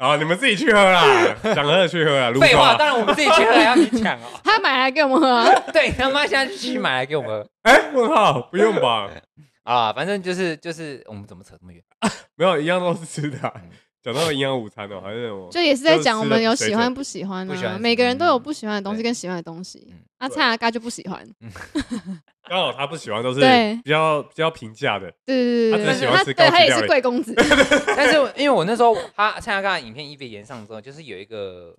[0.00, 1.00] 哦，你们自己去喝啦，
[1.54, 2.32] 想喝的去喝啦。
[2.40, 4.24] 废话，当然我们自己去喝，还要你抢哦。
[4.42, 7.48] 他买来给我们喝， 对他妈现在就去买来给我们喝。
[7.62, 9.08] 哎，问号，不用吧？
[9.62, 11.80] 啊，反正就是就是，我们怎么扯这么远？
[12.34, 13.38] 没有，一样都是吃的。
[14.06, 19.92] 讲到营养午餐哦，还是我就也是在讲我们有喜欢不喜欢的，每个人都有不喜欢的东西跟喜欢的东西。
[20.18, 21.28] 阿蔡阿嘎就不喜欢。
[22.48, 23.40] 刚好他不喜欢都是
[23.82, 26.56] 比较比较平价的，对对对，他只喜欢吃高级料理。
[26.56, 27.34] 他也是贵公子，
[27.96, 31.76] 但是 因为我那时候他蔡阿嘎影片一被炎上之后，就是有一个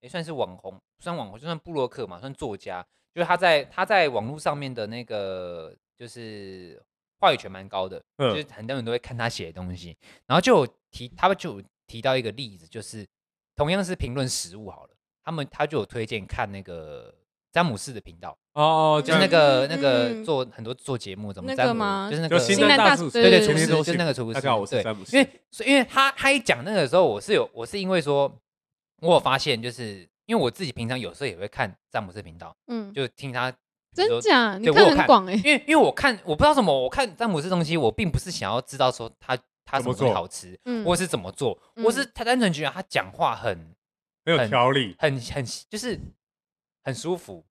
[0.00, 2.84] 也算是网红，算网红就算布洛克嘛，算作家，
[3.14, 6.78] 就是他在他在网络上面的那个就是
[7.20, 9.96] 话语权蛮高的，就是很多人都会看他写的东西，
[10.26, 13.06] 然后就提他们就提到一个例子，就是
[13.54, 14.90] 同样是评论食物好了，
[15.24, 17.14] 他们他就有推荐看那个。
[17.52, 24.38] 詹姆斯的频道哦，就是那个那个做很多做节目怎么詹姆，就是那个新南大厨师，对对，厨师就那个厨师，
[24.82, 25.30] 对，因为
[25.64, 28.30] 因为他他一讲那个时候，我是有我是因为说，
[29.00, 33.50] 我有发现就是因为我自己平常有时候也会看詹姆斯频道，嗯，就听他
[33.96, 43.74] 真假，你看很广哎，因为因为我看我不知道什么，我看詹姆士东西，我并不是想要知道说他他什么最好吃，或是怎么做，我是他单纯觉得他讲话很
[44.24, 45.98] 很有条理，很很就是。
[46.86, 47.44] 很舒服，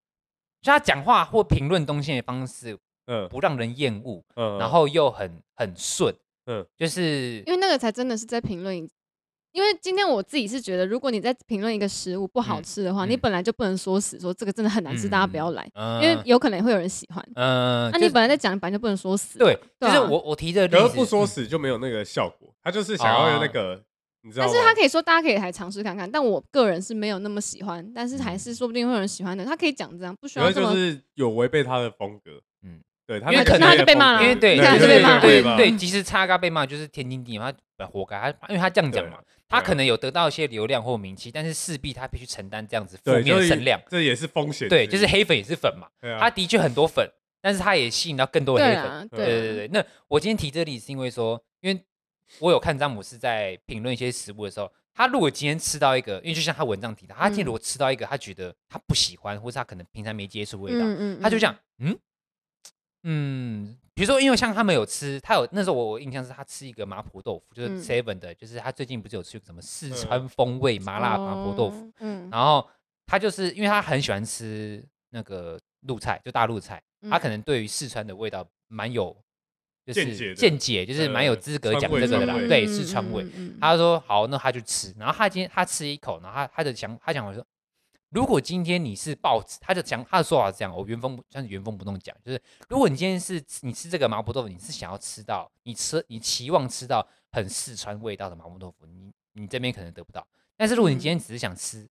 [0.62, 2.78] 就他讲话或评论东西的方式，
[3.08, 6.16] 嗯，不让人厌恶，嗯，然后又很很顺，
[6.46, 8.90] 嗯，就是因为那个才真的是在评论。
[9.56, 15.66] 因为今天我自己是觉得，如果你在评论一个食物不好吃的话，你本来就不能说死，说这个真的很难吃，大家不要来，
[16.02, 17.26] 因为有可能会有人喜欢。
[17.36, 19.40] 嗯，那你本来在讲，本来就不能说死。
[19.40, 23.82] 对，就是我我提的，可是不说死就没有那个效果，他就是想要那个。
[24.36, 29.46] 但是他可以说，大家可以来尝试看看，但我个人是没有那么喜欢，但是还是说不定会有人喜欢的。
[29.46, 45.88] 他可以讲这样，不需要这么就是有违背他的风格，嗯，对，他因为可能他就被骂了，因为对，他就被骂，对对，其实叉嘎被骂就是天经地义，他活该，他因为他这样讲嘛，他可能有得到一些流量或名气，但是势必他必须承担这样子负面声量，这也是风险，对，就是黑粉也是粉嘛，
[46.20, 47.08] 他的确很多粉，
[47.42, 49.70] 但是他也吸引到更多的黑粉，对对对。
[49.72, 51.80] 那我今天提这里是因为说，因为
[52.40, 54.72] 我有看詹姆斯在评论一些食物的时候。
[54.98, 61.94] 他如果今天吃到一个，因为就像他文章提到，他今天如果吃到一个他觉得他不喜欢，或是他可能平常没接触味道，嗯嗯、他就这样，嗯
[63.08, 72.68] 嗯，比如说，因为像他们有吃，他有那时候我我印象是他吃一个麻婆豆腐，就是 Seven 的，嗯、就是他最近不是有吃什么四川风味麻辣麻婆豆腐，嗯，然后
[73.06, 79.16] 他就是因为他很喜欢吃那个陆菜，就大陆菜，他可能对于四川的味道蛮有。
[79.86, 82.34] 就是见解，就是蛮有资格讲这个的啦。
[82.48, 83.24] 对，四川味。
[83.62, 84.92] 他说好，那他就吃。
[84.98, 87.46] 然后他今天他吃一口，然后他他的想他讲我说，
[88.10, 100.26] 如果今天你是报纸，他就讲他的说法是这样，我原封像是原封不动讲，就是如果你今天是你吃这个麻婆豆腐，你是想要吃到你吃你期望吃到很四川味道的麻婆豆腐，你你这边可能得不到。
[100.56, 101.88] 但是如果你今天只是想吃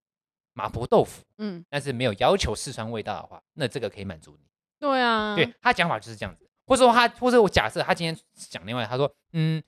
[0.53, 4.47] 麻婆豆腐，嗯，但是没有要求四川味道的话，那这个可以满足你。
[4.79, 6.49] 对啊，对他讲法就是这样子。
[6.65, 9.61] 或者说他，或者我假设他今天讲另外，他说，嗯，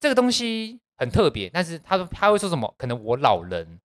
[0.00, 2.74] 这个东西很特别，但是他说他会说什么？
[2.78, 3.78] 可能我老人，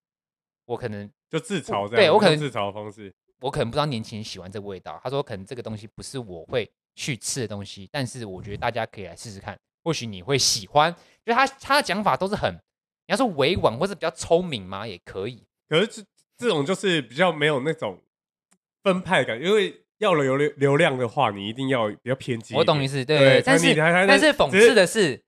[0.64, 5.00] 我可能就自嘲这样，对我可能自嘲的方式，我可能不知道年轻人喜欢这个味道。
[5.04, 10.94] 他说可能这个东西不是我会去吃的东西，但是我觉得大家可以来试试看，或许你会喜欢。
[11.26, 12.60] 就他他的讲法都是很，你
[13.08, 14.86] 要说委婉或是比较聪明嘛？
[14.86, 15.44] 也可以。
[15.70, 16.04] 可是这
[16.38, 18.00] 这种就是比较没有那种
[18.84, 19.78] 分派感，因为。
[20.02, 22.56] 要了流流流量的话，你一定要比较偏激。
[22.56, 23.42] 我懂意思，对，对。
[23.44, 25.22] 但是但是讽刺的是，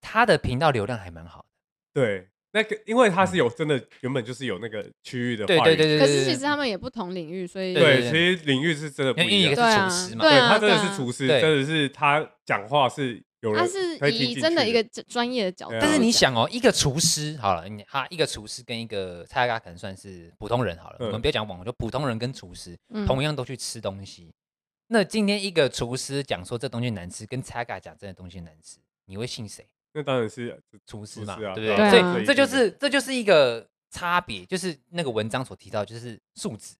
[0.00, 1.46] 他的频道流量还蛮好的。
[1.94, 5.44] 对，那个因为他是有真的原本就是有那个区域的。
[5.44, 5.98] 对对对对。
[5.98, 9.54] 可是其实他们也不同领域，所以对，其实领域是真的不一样。
[9.54, 13.54] 对啊，是厨师嘛，对，他真的是厨师，真的是他讲话是有。
[13.54, 22.74] 他是以真的一个专业的角度，但是你想哦，一个厨师好了，你他一个厨师跟一个蔡阿嘎可能算是普通人好了，我们不要讲网红，就普通人跟厨师
[23.06, 24.32] 同样都去吃东西。
[24.88, 29.66] 那今天一个厨师讲说这东西难吃，跟蔡阿嘎讲这个东西难吃，你会信谁？
[29.96, 31.90] 那当然是厨师嘛，对不对？
[31.90, 36.74] 所以这就是这就是一个差别，就是那个文章所提到，就是素质。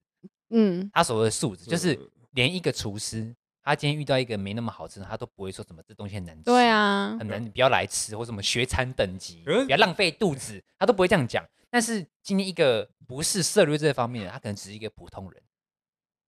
[0.50, 1.98] 嗯，他所谓的素质，就是
[2.32, 11.42] 连一个厨师，他今天遇到一个没那么好吃的，他都不会说什么这东西很难吃，对啊，很难，你不要来吃，或什么学餐等级，不要浪费肚子，他都不会这样讲。
[11.70, 15.42] 但是今天一个不是涉猎这方面的，他可能只是一个普通人。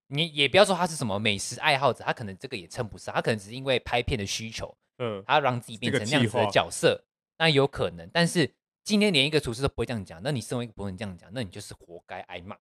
[0.07, 7.03] 你也不要说他是什么美食爱好者，他可能这个也称不上，他可能只是因为拍片的需求，嗯，他要让自己变成那样子的角色，
[7.37, 8.07] 那有可能。
[8.13, 12.55] 但是今天连一个厨师都不会这样讲，那你身为一个普通人这样讲，那你就是活该挨骂。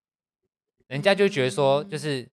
[0.86, 2.26] 人家就觉得说，就是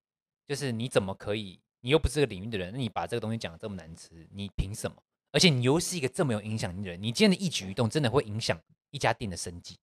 [0.47, 1.59] 就是你怎么可以？
[1.81, 4.95] 你又不是这个领域的人，那你把这个东西讲的这么难吃，你凭什么？
[5.31, 8.59] 而且你又是一个这么有影响力的人，你今天的一举一动真的会影响
[8.91, 9.77] 一家店的生计。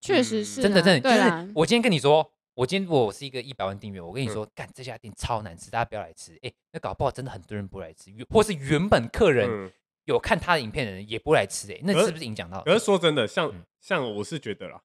[0.00, 2.32] 确实是，真的真的，就是我今天跟你说。
[2.56, 6.38] 我今天我是一个一百万订阅，我跟你说，干这家店超难吃，大家不要来吃。
[6.42, 9.70] 哎，那搞不好真的很多人不来吃，或是原本客人
[10.06, 11.70] 有看他的影片的人也不来吃。
[11.70, 12.62] 哎，那是不是影响到？
[12.62, 14.80] 可是说真的，像像我是觉得啦，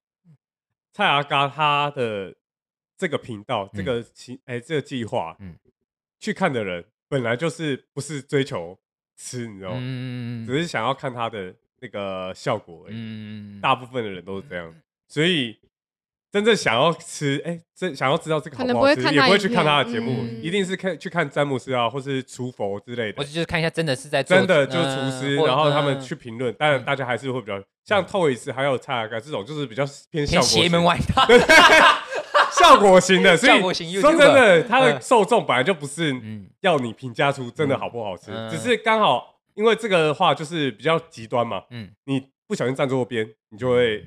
[0.92, 2.36] 蔡阿嘎他的
[2.98, 5.56] 这个频道，这个计哎这个计划，嗯，
[6.20, 8.78] 去看的人本来就是不是追求
[9.16, 9.78] 吃，你知道吗？
[9.80, 12.94] 嗯，只是想要看他的那个效果而已。
[12.94, 14.74] 嗯，大部分的人都是这样，
[15.08, 15.58] 所以。
[16.32, 26.50] 真正想要吃，哎，真想要知道这个好不好吃，也不会去看他的节目，一定是看去看詹姆斯啊，或是厨佛之类的，我就是看一下真的是在真的就是厨师，然后他们去评论。
[26.54, 31.26] 当然，大家还是会比较像 Toys 还有蔡阿嘎这种，就是比较偏效果邪门歪道，
[32.58, 33.36] 效果型的。
[33.36, 33.60] 所以
[34.00, 36.18] 说真的，他的受众本来就不是
[36.62, 41.62] 要你评价出真的好不好吃，只是刚好因为这个的话就是比较极端嘛。
[41.68, 44.02] 嗯，你不小心站错边，你就会。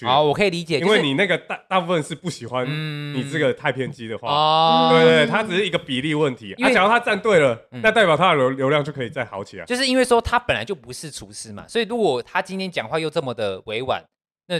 [0.00, 2.66] 好，我可以理解，因为你那个大大部分是不喜欢
[3.14, 6.54] 你这个太偏激的话，哦，对对，它只是一个比例问题。
[6.54, 9.64] 啊，假如他站对了，那代表他的流流量就可以再好起来。
[9.66, 14.02] 就是因为说他本来就不是厨师嘛，所以如果他今天讲话又这么的委婉，
[14.46, 14.58] 那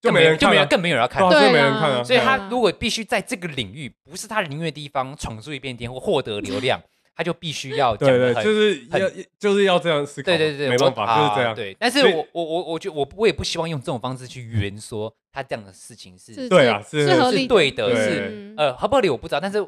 [0.00, 2.02] 就没人就没人更没有人要看，就没人看了。
[2.02, 6.80] 所以他如果必须在这个领域不是他的领域的地方闯出一片天或获得流量。
[7.20, 11.54] 他就必须要 对对，就是要就是要这样思考，对对对，没办法就是这样。
[11.54, 19.60] 对，但是我我我我觉我我也不希望用这种方式去圆说他这样的事情是对啊，是是对的，是呃合不合理我不知道，但是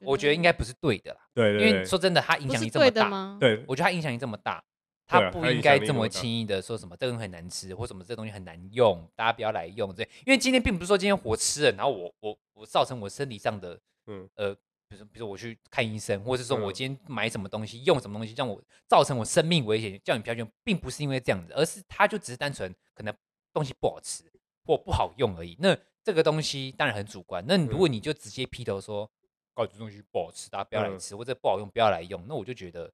[0.00, 1.18] 我觉得应该不是对的啦。
[1.34, 4.64] 对对，因为说真的，他影响力这么大，对，我觉得他影响力这么大，
[5.06, 9.94] 他不应该这么轻易的说什么这个东西很难吃，或什么这个东西很难用，大家不要来用。
[9.94, 14.56] 这，因为今天并不是说今天我吃了，然后我我我造成我身体上的嗯呃。
[14.88, 23.14] 比如说，比如说我去看医生，或者是说我今天买什么东西，用什么东西，让我造成我生命危险，叫你不要用，并不是因为这样子，而是它就只是单纯可能
[23.52, 24.24] 东西不好吃
[24.64, 25.56] 或不好用而已。
[25.58, 27.44] 那这个东西当然很主观。
[27.46, 29.10] 那如果你就直接劈头说，
[29.54, 32.92] 搞这东西不好吃，大家不要来吃，或者不好用，不要来用，那我就觉得，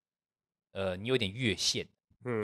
[0.72, 1.86] 呃，你有点越线。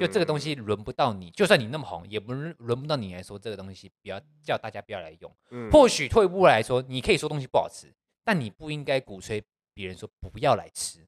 [0.01, 5.32] 就这个东西轮不到你，就算你那么红，也不轮轮不到你来说这个东西不要叫大家不要来用。
[5.70, 7.86] 或许退一步来说，你可以说东西不好吃。
[8.28, 10.98] 但你不应该鼓吹别人说不要来吃。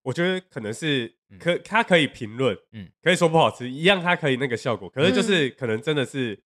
[0.00, 4.88] 我觉得可能是可他可以评论，嗯，可以说不好吃，一样他可以那个效果。
[4.88, 6.40] 可是就是可能真的是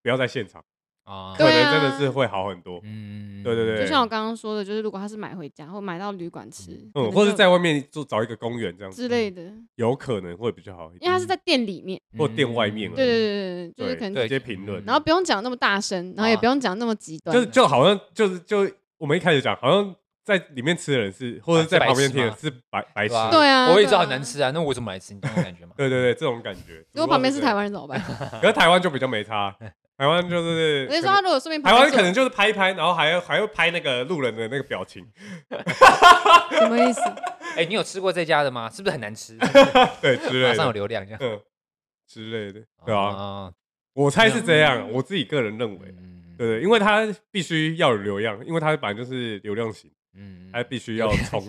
[0.00, 0.64] 不要在现场
[1.02, 2.80] 啊，可能真的是会好很多。
[2.84, 11.02] 嗯，对对对，就像我刚刚说的，就是如果他是买回家或买到旅馆吃，嗯，或者在外面就找一个公园这样子之类的，有可能会比较好一点。
[11.02, 18.66] 因为他是在店里面或店外面，对对对对，就是可能直接评论，然后不用讲那么大声，然后也不用讲那么极端，就是就好像就是就。
[19.04, 19.94] 我们一开始讲，好像
[20.24, 23.14] 在里面吃的人是，或者在旁边听的是白白痴。
[23.30, 25.12] 对啊，我也知道很难吃啊，那我怎么来吃？
[25.12, 25.72] 你这种感觉吗？
[25.76, 26.82] 对对对，这种感觉。
[26.92, 28.00] 如果旁边是台湾人怎么办？
[28.40, 29.54] 可是台湾就比较没差，
[29.98, 30.86] 台湾就是。
[30.90, 35.06] 你说他如果顺便台湾可能就是拍一拍，然后还要还要拍那个路人的那个表情。
[36.52, 37.02] 什么意思？
[37.58, 38.70] 哎，你有吃过这家的吗？
[38.72, 39.36] 是不是很难吃？
[40.00, 40.48] 对，之类的。
[40.48, 41.20] 马上有流量这样。
[42.08, 43.52] 之类的，对啊。
[43.92, 45.94] 我猜是这样，我自己个人认为。
[46.38, 51.42] 对对，因为他必须要有流量，因为他本来就是流量型，嗯，他必须要冲。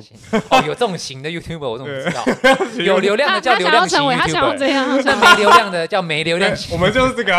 [0.49, 2.25] 哦，有这种型的 YouTuber，我怎么不知道？
[2.83, 6.75] 有流量的叫流量型 YouTuber，他想要这样， 没流量的叫没流量型。
[6.75, 7.33] 我们就是这个，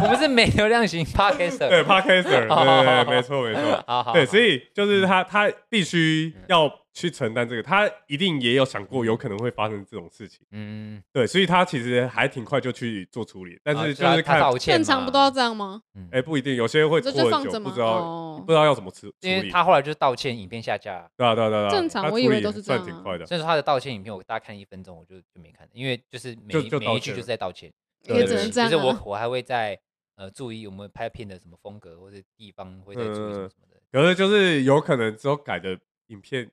[0.00, 3.84] 我们是没流量型 Podcaster， 对 Podcaster，对，没错没错。
[3.86, 6.81] 好好，对，所以就是他他必须要。
[6.92, 10.46] 去承担这个，他一定也有想过有可能会发生这种事情。
[10.50, 15.82] 嗯，对，所以他其实还挺快就去做处理，但是就是看正常不都要这样吗？
[16.10, 19.14] 哎，不一定，有些会拖很久，不知道不知道要怎么处理。
[19.20, 21.08] 因为他后来就是道歉，影片下架。
[21.16, 22.84] 对啊对啊对啊，正常，我以为都是这样。
[22.84, 23.24] 算挺快的。
[23.24, 27.72] 所以说他的道歉影片，我大概看一分钟，我就就没看，因为就是每每一句就是在道歉。
[28.02, 28.68] 也只能这样。
[28.68, 29.78] 其实我我还会在
[30.16, 33.80] 呃注意我们拍片的什么风格或者地方，会在注意什么什么的。
[33.90, 35.78] 可是就是有可能之后改的
[36.08, 36.50] 影片。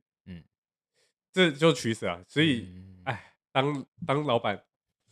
[1.34, 2.68] 这就取舍啊，所以，
[3.06, 4.60] 哎，当当老板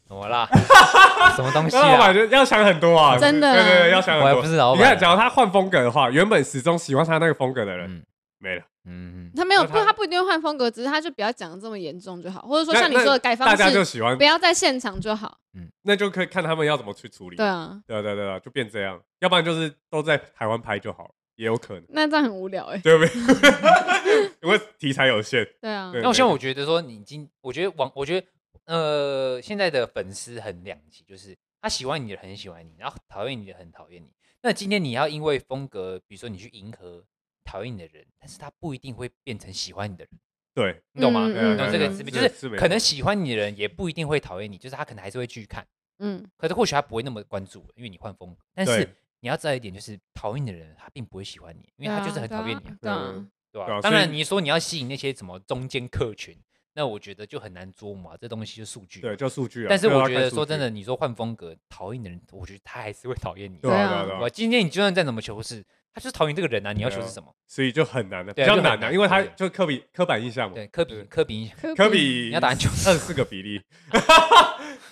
[0.07, 0.47] 怎么啦？
[1.35, 2.07] 什么东西啊？
[2.07, 4.37] 我觉得要想很多啊，真的，对对对，要想很多。
[4.37, 4.81] 我不是老板。
[4.81, 8.03] 你看，假如他换风格的话，原本始终喜欢他那个风格的人
[8.39, 8.63] 没了。
[8.89, 15.37] 嗯，他没有，不，他不一定会换风格，只是他就不要讲的这么严重就好，或者说像你说的改方式，大家就喜欢，不要在现场就好。
[15.55, 17.35] 嗯，那就可以看他们要怎么去处理。
[17.35, 21.83] 对啊，对对对啊，就变这样，要不然就是都在台湾拍就好，也有可能。
[21.87, 24.31] 那这样很无聊哎，对不对？
[24.43, 25.47] 因为题材有限。
[25.61, 25.91] 对啊。
[25.95, 28.27] 那我现在我觉得说，你今，我觉得网，我觉得
[28.65, 34.09] 呃，现在的粉丝很两极，就是他喜欢你的很喜欢你，然后讨厌你的很讨厌你。
[34.41, 37.05] 那今天你要因为风格，比如说你去迎合。
[37.49, 40.19] 讨厌你的人，但是他不一定会变成喜欢你的人，
[40.53, 41.31] 对，你懂吗？
[41.33, 45.65] 嗯、懂这个字面，就是可能喜欢你的人也不一定会讨厌你，就是他可能还是会继续看，
[45.99, 48.41] 嗯，可是或许他不会那么关注，因为你换风格。
[48.53, 48.85] 但是
[49.19, 52.91] 你要知道一点，就是讨厌你的人，他并不会喜欢你，因为他就是很讨厌你，对
[53.65, 53.79] 吧？
[53.81, 56.37] 当然，你说你要吸引那些什么中间客群。
[56.73, 59.01] 那我觉得就很难捉摸，这东西就数据。
[59.01, 59.67] 对，就数据啊。
[59.67, 63.57] 但是我觉得说真的，你说换风格，讨厌的人，我觉得他还是会讨厌你。
[63.57, 64.29] 对啊，对啊。
[64.29, 66.73] 今天你就算再怎么求是，他就是讨厌这个人啊！
[66.73, 67.33] 你要求是什么？
[67.47, 70.53] 所以就很难的，比较难的，因为他就科比刻板印象嘛。
[70.53, 71.75] 对，科比科比印象。
[71.75, 73.59] 科比，你要打篮球， 二十四个比例。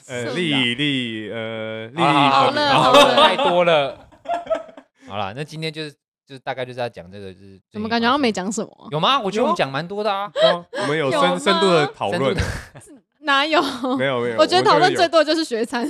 [0.08, 4.05] 呃，粒粒呃，粒粒好了，好了，太多了。
[5.08, 5.96] 好了，那今天就是。
[6.28, 8.88] 就是大概就是要讲这个，就是怎么感觉好像没讲什么？
[8.90, 9.20] 有吗？
[9.20, 10.28] 我觉得我们讲蛮多的啊。
[10.72, 12.36] 我们有深深度的讨论。
[13.22, 13.62] 哪有？
[13.96, 14.38] 没有没有。
[14.40, 15.88] 我觉得讨论最多就是学餐，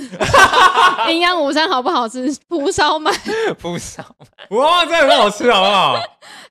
[1.08, 2.30] 营养午餐好不好吃？
[2.48, 3.10] 蒲烧麦，
[3.58, 5.94] 蒲烧麦，哇，这很好吃，好不好？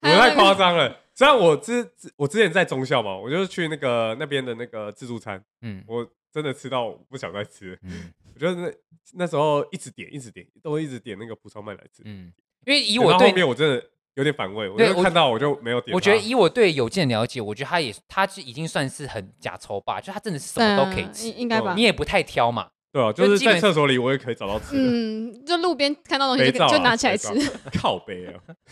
[0.01, 0.91] 我太夸张了。
[1.13, 7.77] 虽然我之我之前在中校嘛，我就是去那个那边的那个自助餐，嗯，我真的吃到不想再吃。
[7.83, 8.71] 嗯，我觉得那
[9.13, 12.03] 那时候一直点一直点，都一直点那个蒲烧麦来吃。
[12.05, 12.31] 嗯。
[12.65, 13.83] 因为以我对后面我真的
[14.15, 15.93] 有点反胃，我就看到我就没有点。
[15.93, 21.75] 我觉得以我对有健了解，我觉得他也他就已经算是很假抽吧，就他真的是什么都可以吃，应该吧？
[21.75, 22.69] 你也不太挑嘛。
[22.91, 24.81] 对啊，就是在厕所里我也可以找到吃的。
[24.81, 27.27] 嗯，就路边看到东西就拿起来吃。
[27.77, 28.33] 靠背啊，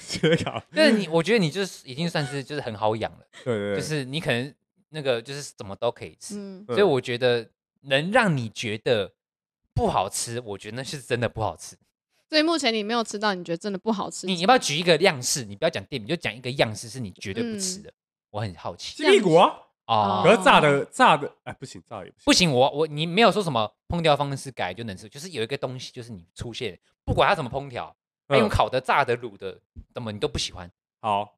[0.74, 3.20] 就是你，我觉得你就是已经算是就是很好养了。
[3.44, 4.52] 对对，就是你可能
[4.90, 7.48] 那个就是什么都可以吃，所以我觉得
[7.82, 9.12] 能让你觉得
[9.74, 11.76] 不好吃，我觉得那是真的不好吃。
[12.30, 14.26] 所以目前你没有吃到，你觉得真的不好吃？
[14.26, 15.46] 你要不要举一个样式？
[15.46, 17.94] 你不要讲店名，就讲一个样式，是你绝对不吃的。
[18.32, 18.96] 我很好奇。
[18.96, 19.54] 鸡屁股啊！
[19.86, 22.24] 哦，可是炸的炸的，哎，不行，炸也不行。
[22.26, 27.96] 不行，我我你没有说什么烹调方式改就能吃，就是有一个东西，就是你出现，不管它怎么烹调，
[28.30, 29.60] 用烤的、炸的、卤的，
[29.94, 30.72] 怎么你都不喜欢。
[31.02, 31.38] 好，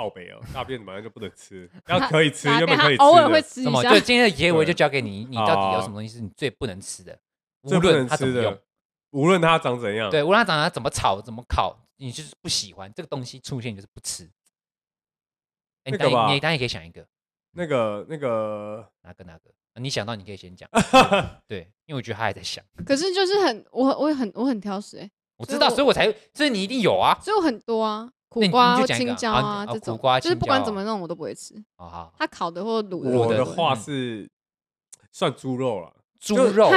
[0.00, 3.90] 嗯，好悲哦，大便本来就不能吃， 要可以吃，原本可以吃，偶尔会吃一下。
[3.90, 7.18] 对，今天的结尾就交给你，你到底有什么东西是你最不能吃的？
[7.62, 8.58] 无论它怎么用，
[9.10, 14.30] 无论它长怎样，对，无论它长得怎么炒怎么烤，你就是不喜欢这个东西出现，就是不吃。
[15.84, 17.06] 那个吧，你当然也可以想一个，
[17.52, 20.68] 那个那个哪个哪个，你想到你可以先讲。
[21.46, 22.64] 对，因为我觉得他还在想。
[22.86, 25.10] 可是就是很，我我也很我很挑食哎。
[25.36, 27.18] 我知道，所以我才，所以你一定有啊。
[27.20, 31.54] 所以我很多啊，苦瓜、青椒啊这种，就是不管怎么弄我都不会吃。
[31.76, 33.10] 啊，它，烤的或卤的。
[33.10, 34.30] 我的话是
[35.12, 36.70] 算猪肉了，猪肉。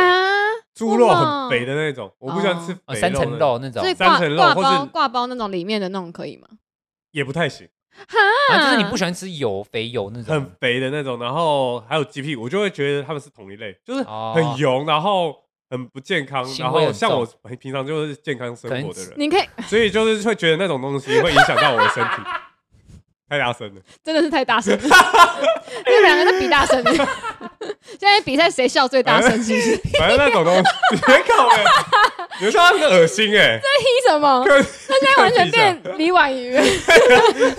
[0.74, 3.84] 猪肉很肥的那种，我不喜欢吃三层肉那种。
[3.84, 6.48] 所以挂挂包挂包那种里面的那种可以吗？
[7.12, 7.70] 也不太行。
[8.08, 10.34] 哈，就是你不喜欢吃油肥油那种。
[10.34, 15.43] 很肥的那种，然后还有鸡屁股，我就会觉得他们是同一类，就是很油，然后
[15.74, 16.46] 很不健康。
[16.60, 17.28] 然后像我
[17.60, 22.12] 平常就是健康生活的人，你可以，所以就是会觉得那种东西会影响到我的身体。
[23.28, 24.80] 太大声了， 真的是太大声了，
[25.88, 26.84] 因为两个在比大声。
[28.00, 29.76] 现在比赛谁笑最大声，是不是？
[29.98, 30.62] 反正那种东西，
[31.08, 31.58] 别搞了，
[32.42, 33.58] 有时候很恶心哎。
[33.58, 34.46] 在踢什么？
[34.46, 36.60] 他现在完全变李婉瑜。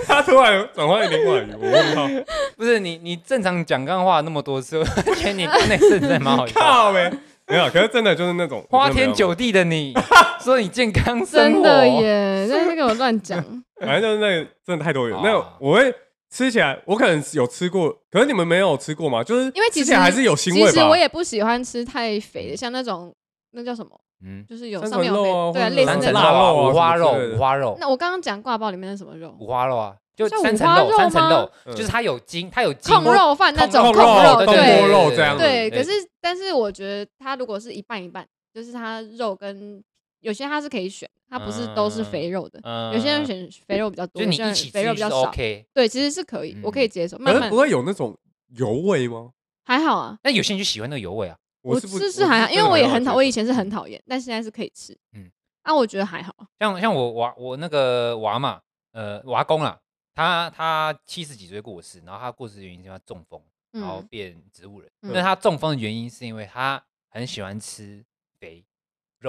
[0.06, 2.08] 他突然转换李婉瑜，我问号。
[2.56, 6.60] 不是你，你正常讲干话那么多次，而且你那次真的蛮好笑。
[6.60, 7.10] 靠呗，
[7.52, 9.92] 没有，可是真的就是那种花天酒地的你，
[10.40, 13.42] 说你健康生活，真的耶，在那给我乱讲。
[13.80, 15.94] 反正就是那个真的太多元，那我会。
[16.30, 19.22] 吃起来，我可能有吃过，可是你们没有吃过吗？
[19.22, 20.70] 就是因为吃起来还是有腥味吧。
[20.72, 23.14] 其实我也不喜欢吃太肥的，像那种
[23.52, 23.90] 那叫什么？
[24.26, 27.76] 嗯，就是有上面有肥，对啊，类似的肉，五花肉，五花肉。
[27.78, 29.32] 那我刚刚讲挂包里面是什么肉？
[29.38, 32.94] 五花肉啊，就三层肉，三层肉，就是它有筋，它有筋。
[32.94, 35.36] 控肉饭那种控肉，对，肉这样。
[35.36, 35.90] 对，可是
[36.20, 39.82] 但是我觉得它如果是一半一半，就是它肉跟
[40.20, 41.08] 有些它是可以选。
[41.26, 42.60] 它不是都是肥肉的，
[42.92, 45.32] 有些人选肥肉比较多，有些人肥肉比较少。
[45.72, 47.18] 对，其实是可以，我可以接受。
[47.18, 48.16] 慢慢不会有那种
[48.50, 49.30] 油味吗？
[49.64, 51.36] 还好啊，但有些人就喜欢那个油味啊。
[51.62, 54.96] 我是是还好，因为我也很讨，我以前是很讨厌，但现在是可以吃。
[55.16, 55.28] 嗯，
[55.62, 56.32] 啊，我觉得还好。
[56.60, 58.60] 像像我娃我那个娃嘛，
[58.92, 59.76] 呃，娃公啊，
[60.14, 63.42] 他他七十几岁过世，然后他过世的原因是他中风，
[63.72, 64.90] 然后变植物人。
[65.00, 68.04] 那他中风的原因是因为他很喜欢吃
[68.38, 68.64] 肥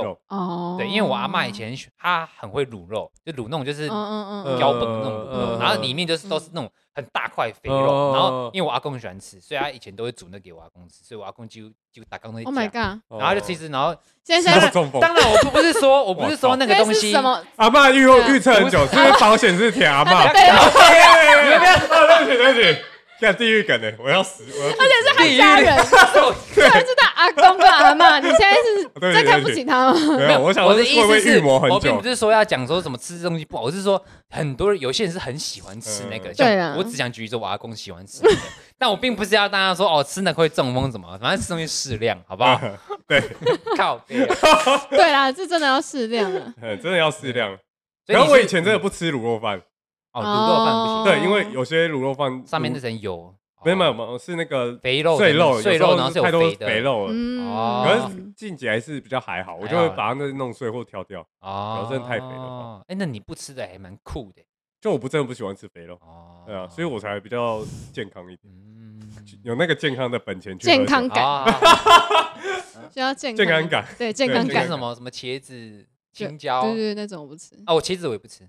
[0.03, 0.19] 肉。
[0.27, 12.99] 哦，对，因为我阿妈以前她很会卤肉，就卤那种就是嗯嗯标本那种卤肉，然后里面就是都是那种很大块肥肉，然后因为我阿公很喜欢吃，所以他以前都会煮那给我阿公吃，所以我阿公就就打刚那一 Oh my god！
[13.19, 17.15] 然后就其实然后现在中风，当然我不是说我不是说那个东西，
[17.55, 20.23] 阿妈预预测很久，是不是保险是铁阿妈？
[20.31, 20.77] 对 不
[22.27, 22.37] 对？
[22.37, 22.85] 对不起，对
[23.19, 25.85] 像地狱梗呢，我要死，我要，而且是他家人，
[26.53, 30.17] 虽然是他阿公跟阿妈，你现在是 在看不起他吗？
[30.17, 38.37] 没有，我想我的意思是，我并不是说要讲说什么吃这东西不好，我是说很多人有些人是很喜欢吃那个，像我只想举例说我阿公喜欢吃那个，
[38.77, 42.59] 但我并不是要大家说哦吃那个会中风什么，反正吃东西适量，好不好？
[43.07, 43.23] 对，
[43.77, 43.97] 靠，
[44.89, 47.57] 对啦，这真的要适量啊，真的要适量。
[48.07, 49.61] 然后我以前真的不吃卤肉饭。
[50.15, 51.03] 哦，卤肉饭不行。
[51.03, 53.35] 对，因为有些卤肉饭上面那层油，
[53.65, 57.13] 没有没有没有，是那个肥肉、碎肉、碎肉，然后是太多肥肥肉了。
[57.43, 61.25] 哦，可是静姐还是比较还好，我就会把它那弄碎或挑掉。
[61.41, 62.81] 哦，真的太肥了。
[62.87, 64.41] 哎，那你不吃的还蛮酷的。
[64.79, 65.95] 就我不真的不喜欢吃肥肉。
[65.95, 67.61] 哦，对啊，所以我才比较
[67.91, 68.53] 健康一点。
[68.53, 69.01] 嗯，
[69.43, 70.65] 有那个健康的本钱去。
[70.65, 71.45] 健康感。
[72.93, 73.85] 需要健健康感。
[73.97, 74.67] 对，健康感。
[74.67, 76.61] 什么什么茄子、青椒？
[76.61, 77.55] 对对，那种我不吃。
[77.65, 78.47] 啊，我茄子我也不吃。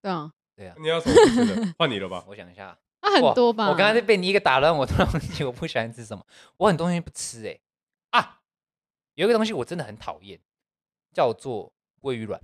[0.00, 0.30] 对啊。
[0.56, 1.74] 对啊，你要什么吃的？
[1.78, 2.24] 换你了吧？
[2.28, 3.68] 我想一下，那很多吧。
[3.68, 6.24] 我刚才被你一个打乱，我突然忘记我不喜欢吃什么。
[6.56, 7.58] 我很多东西不吃哎
[8.10, 8.40] 啊，
[9.14, 10.38] 有一个东西我真的很讨厌，
[11.12, 12.40] 叫做鲑鱼卵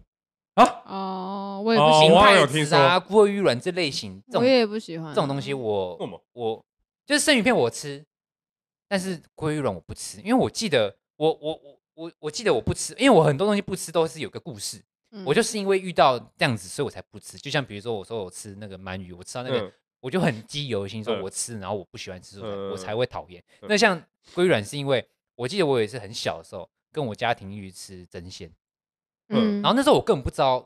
[0.54, 0.82] 啊。
[0.86, 2.32] 哦，我也不喜欢。
[2.34, 5.54] 我有听说鲑鱼卵这类型，我也不喜欢这种东西。
[5.54, 5.96] 我
[6.32, 6.64] 我
[7.06, 8.04] 就是生鱼片我吃，
[8.88, 14.82] 但是鲑鱼卵我不吃，因为我记得我我我我我记得我不吃，因为我很多东西不吃都是有个故事。
[15.24, 17.36] 我就是因为遇到这样子，所以我才不吃。
[17.36, 23.42] 就像比如说，我说我吃那个鳗鱼，我吃到那个，我就很记忆犹新，说我吃，然后我不喜欢吃，我才会讨厌。
[23.62, 24.00] 那像
[24.34, 25.04] 鲑鱼卵，是因为
[25.34, 28.50] 我记得我也是很小的时候，跟我家庭去吃争鲜，
[29.28, 30.64] 嗯，然后那时候我根本不知道，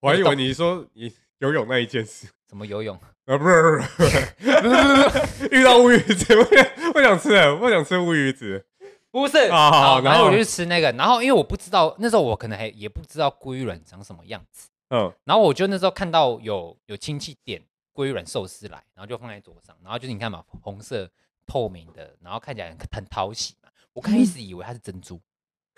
[0.00, 3.38] 我还以为你说你游泳那一件事，怎么游泳啊？
[3.38, 3.68] 不是不
[4.04, 7.30] 是不是， 遇到乌鱼子，我不想吃，
[7.60, 8.66] 我想吃乌鱼子。
[9.14, 17.62] 不是，好，然后我就去吃那个，然后因为我不知道那时候我可能还也不知道鲑鱼卵长什么样子，嗯，然后我就那时候看到有有亲戚点
[17.94, 21.08] 鲑鱼卵寿司来，然后就放在桌上，然后就是你看嘛，红色
[21.46, 25.20] 透明的，然后看起来很很讨喜嘛，我开始以为它是珍珠，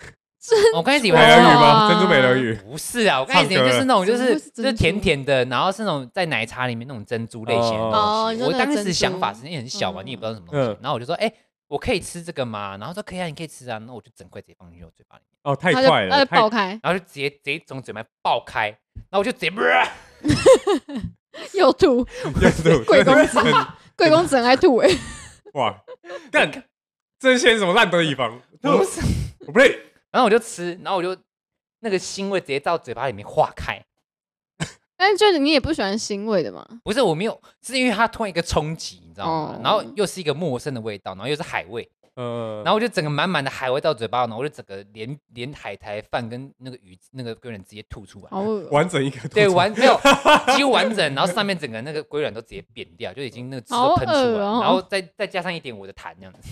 [0.75, 1.89] 我开始以为美人鱼吗？
[1.91, 2.55] 珍珠美人鱼？
[2.67, 11.31] 不是啊，我开始以为就是那种就是就是甜甜的，然后是那种在奶茶里面那种珍珠类型的东西，我当时想法时间很小嘛，你也不知道什么东西，然后我就说，哎。
[11.67, 12.77] 我可以吃这个吗？
[12.77, 13.77] 然后说可以啊，你可以吃啊。
[13.79, 15.37] 那我就整块直接放进去我嘴巴里面。
[15.43, 18.69] 哦，太快了，爆开，然后就直接直接从嘴巴爆开，
[19.09, 19.51] 然后我就直接，
[21.53, 22.05] 又吐， 又
[22.51, 23.39] 吐，贵公子，
[23.95, 24.89] 贵公子很爱吐哎。
[25.53, 25.83] 哇，
[26.31, 26.51] 干，
[27.19, 28.41] 这些什么烂的地方？
[28.61, 29.01] 不是，
[29.41, 29.69] 我不对。
[30.11, 31.15] 然后我就吃，然后我就
[31.79, 33.83] 那个腥味直接到嘴巴里面化开。
[34.97, 36.67] 但是就是你也不喜欢腥味的嘛？
[36.83, 39.59] 不是，我没有，是因为它突然一个冲击，你知道吗？
[39.63, 48.29] 然后又是一个陌生的味道，然后又是海味，嗯，然后我就整个满满的海味到嘴巴，然后我就整个连连海苔饭跟那个鱼那个龟卵直接吐出来，
[48.71, 49.95] 完整一个， 对，完没有
[50.57, 56.49] 几乎完整，然后上面整个那个龟卵都直接扁掉，就已经那个汁都喷出来，然后再再加上一点我的痰这样子，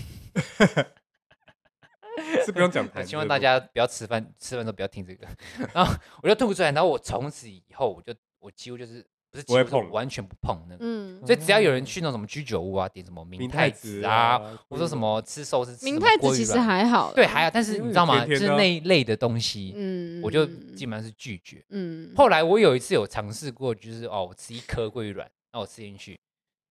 [2.46, 5.26] 是不用讲痰，希望大家不要吃饭吃饭都不要听这个，
[5.74, 5.92] 然后
[6.22, 8.16] 我就吐出来，然后我从此以后我就。
[8.46, 18.24] 我几乎就是不是几乎碰，完全不碰那个，嗯，所以只要有人去那种什么居酒屋啊，点什么明太子啊，我说什么吃寿司，明太子其实还好，对，还好，但是你知道吗？
[18.24, 22.12] 就是那一类的东西，嗯，我就基本上是拒绝，嗯。
[22.16, 26.16] 后来我有一次有尝试过，就是哦，我吃一颗桂鱼卵，那我吃进去，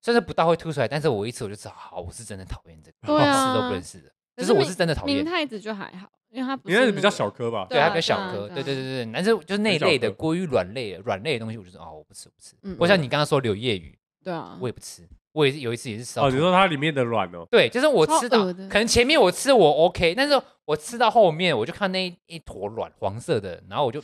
[0.00, 5.14] 虽然不到会吐出来，但是我一吃我就知道，好，我是真的讨厌这个，连吃都不能吃的，就是我是真的讨厌。
[5.14, 6.08] 明太子就还好。
[6.36, 9.10] 因为它应该是比较小颗吧，对，它比较小颗，对对对对。
[9.12, 12.54] 但是就是那一类的过于软类、软类的东西，我就说哦，我不吃，不吃。
[12.62, 15.02] 嗯我像你刚刚说柳叶鱼，对啊，我也不吃。
[15.32, 16.26] 我也是有一次也是吃到。
[16.26, 17.46] 哦，你说它里面的卵哦？
[17.50, 24.02] 对，就是我吃到，可能前面我吃我 OK，但是我吃到后面，我就看那一坨卵黄色的，然后我就，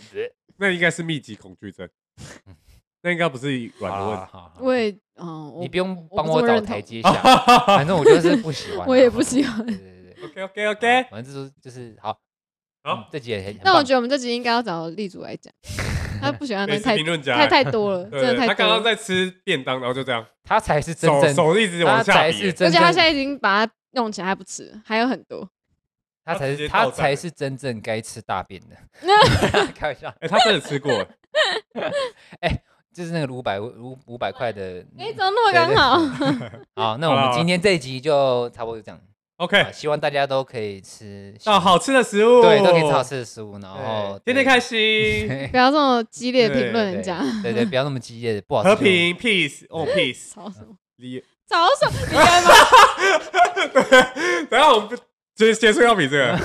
[0.56, 1.88] 那应该是密集恐惧症，
[3.02, 3.48] 那应该不是
[3.80, 4.32] 卵的问题。
[4.60, 7.10] 我也，嗯，你不用帮我找台阶下，
[7.66, 9.66] 反正我就是不喜欢， 我也不喜欢。
[10.24, 12.18] OK OK OK，反正就是就是好，
[12.84, 13.56] 好，这集也很。
[13.64, 15.52] 那我觉得我们这集应该要找立主来讲，
[16.20, 18.46] 他不喜欢那太太太多了，真的太。
[18.46, 25.48] 他刚刚在吃便当，然后就这样，他才是真正手一直往下比，而且他现在已经把它弄起来还不吃，还有很多。
[26.24, 28.76] 他才是他才是真正该吃大便的。
[29.74, 30.92] 开玩笑， 哎，他真的吃过。
[32.38, 32.62] 哎，
[32.94, 34.86] 就是那个五百五五百块的。
[34.96, 35.98] 哎，怎么那么刚好？
[36.76, 39.00] 好，那我们今天这一集就差不多就这样。
[39.42, 45.26] OK，希望大家都可以吃到好吃的食物，对，都可以吃好吃的食物，然后天天开心。
[45.50, 48.62] 不要这么激烈的评论人家，对对，不要那么激烈的，不好。
[48.62, 50.32] 和平，peace，哦， peace。
[50.32, 50.76] 吵什么？
[50.98, 51.20] 离？
[51.50, 51.92] 吵什么？
[52.08, 52.50] 离开吗？
[54.48, 54.96] 等下我们
[55.34, 56.38] 结结束要比这个，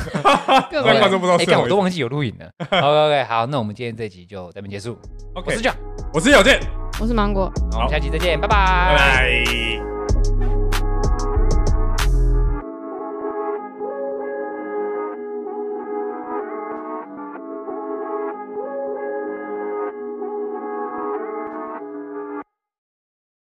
[0.72, 1.38] 让观众不知道。
[1.38, 2.50] 哎，看我都忘记有录影了。
[2.72, 4.98] OK，OK， 好，那我们今天这集就这边结束。
[5.36, 5.76] OK，我是 John，
[6.16, 6.60] 我是小健，
[7.00, 7.52] 我是芒果。
[7.74, 8.96] 我们下期再见，拜拜。
[8.96, 9.97] 拜拜。